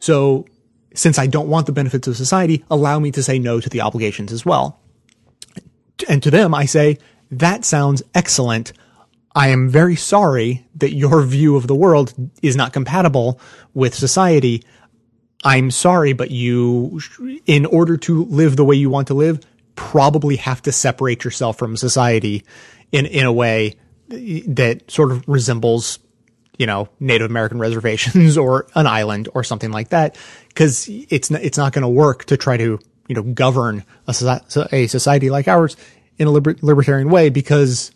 [0.01, 0.47] So
[0.95, 3.81] since I don't want the benefits of society, allow me to say no to the
[3.81, 4.81] obligations as well.
[6.09, 6.99] And to them, I say,
[7.31, 8.73] that sounds excellent.
[9.35, 13.41] I am very sorry that your view of the world is not compatible
[13.75, 14.65] with society.
[15.45, 17.01] I'm sorry, but you,
[17.47, 19.41] in order to live the way you want to live,
[19.81, 22.45] probably have to separate yourself from society
[22.93, 23.77] in, in a way
[24.09, 25.99] that sort of resembles,
[26.59, 30.19] you know, Native American reservations or an island or something like that.
[30.55, 32.79] Cause it's, it's not going to work to try to,
[33.09, 35.79] you know, govern a, a society like ours
[36.19, 37.91] in a liber- libertarian way because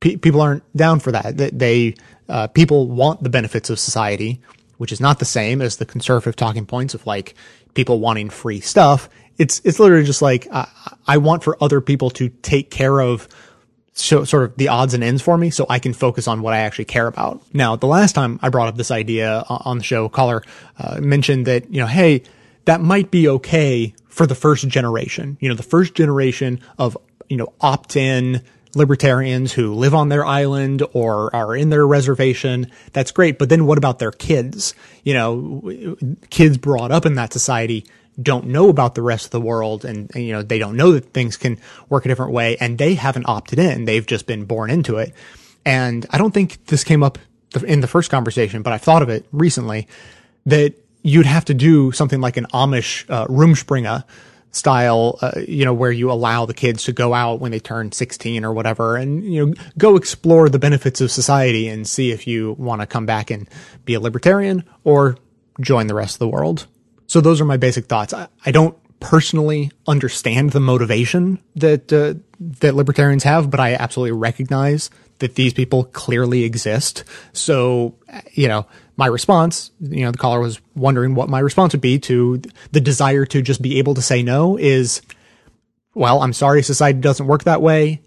[0.00, 1.38] pe- people aren't down for that.
[1.38, 1.94] They, they
[2.28, 4.42] uh, people want the benefits of society,
[4.76, 7.34] which is not the same as the conservative talking points of like
[7.72, 9.08] people wanting free stuff.
[9.40, 10.66] It's it's literally just like uh,
[11.08, 13.26] I want for other people to take care of
[13.92, 16.54] so, sort of the odds and ends for me, so I can focus on what
[16.54, 17.42] I actually care about.
[17.52, 20.42] Now, the last time I brought up this idea on the show, caller
[20.78, 22.22] uh, mentioned that you know, hey,
[22.66, 25.38] that might be okay for the first generation.
[25.40, 28.42] You know, the first generation of you know opt-in
[28.74, 32.70] libertarians who live on their island or are in their reservation.
[32.92, 33.38] That's great.
[33.38, 34.74] But then what about their kids?
[35.02, 35.96] You know,
[36.30, 37.86] kids brought up in that society
[38.20, 40.92] don't know about the rest of the world and, and, you know, they don't know
[40.92, 43.84] that things can work a different way and they haven't opted in.
[43.84, 45.14] They've just been born into it.
[45.64, 47.18] And I don't think this came up
[47.66, 49.88] in the first conversation, but I've thought of it recently
[50.46, 54.04] that you'd have to do something like an Amish uh, Rumspringa
[54.52, 57.92] style, uh, you know, where you allow the kids to go out when they turn
[57.92, 62.26] 16 or whatever and, you know, go explore the benefits of society and see if
[62.26, 63.48] you want to come back and
[63.84, 65.16] be a libertarian or
[65.60, 66.66] join the rest of the world.
[67.10, 68.14] So those are my basic thoughts.
[68.14, 74.12] I, I don't personally understand the motivation that, uh, that libertarians have, but I absolutely
[74.12, 77.02] recognize that these people clearly exist.
[77.32, 77.96] So,
[78.30, 78.64] you know,
[78.96, 82.80] my response, you know, the caller was wondering what my response would be to the
[82.80, 85.02] desire to just be able to say no is,
[85.94, 88.02] well, I'm sorry, society doesn't work that way.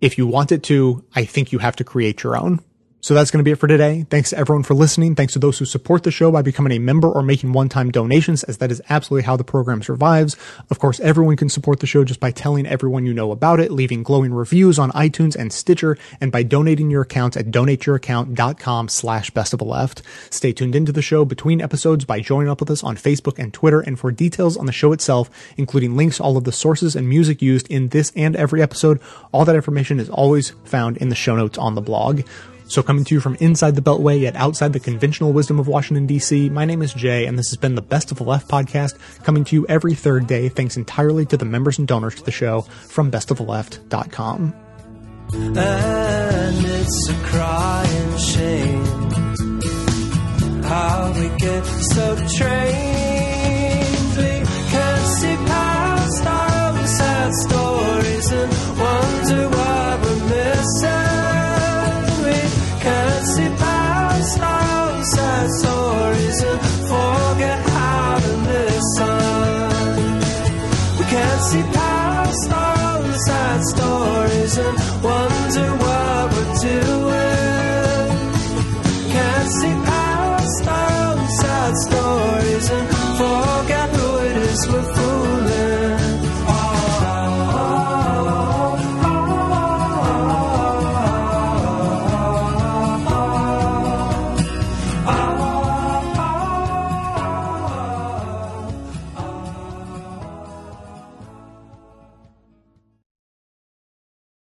[0.00, 2.60] If you want it to, I think you have to create your own.
[3.00, 4.04] So that's going to be it for today.
[4.10, 5.14] Thanks to everyone for listening.
[5.14, 8.42] Thanks to those who support the show by becoming a member or making one-time donations,
[8.44, 10.36] as that is absolutely how the program survives.
[10.68, 13.70] Of course, everyone can support the show just by telling everyone you know about it,
[13.70, 19.30] leaving glowing reviews on iTunes and Stitcher, and by donating your accounts at donateyouraccount.com slash
[19.30, 20.02] best of the left.
[20.30, 23.54] Stay tuned into the show between episodes by joining up with us on Facebook and
[23.54, 26.96] Twitter, and for details on the show itself, including links to all of the sources
[26.96, 29.00] and music used in this and every episode,
[29.30, 32.22] all that information is always found in the show notes on the blog.
[32.68, 36.06] So coming to you from inside the Beltway yet outside the conventional wisdom of Washington
[36.06, 38.98] DC, my name is Jay and this has been the Best of the Left podcast
[39.24, 42.30] coming to you every third day thanks entirely to the members and donors to the
[42.30, 44.54] show from bestoftheleft.com.
[45.32, 48.98] And it's a crying shame
[50.68, 53.88] how we get so trained.
[54.16, 57.32] We can't see past our sad
[63.18, 65.87] can't see past our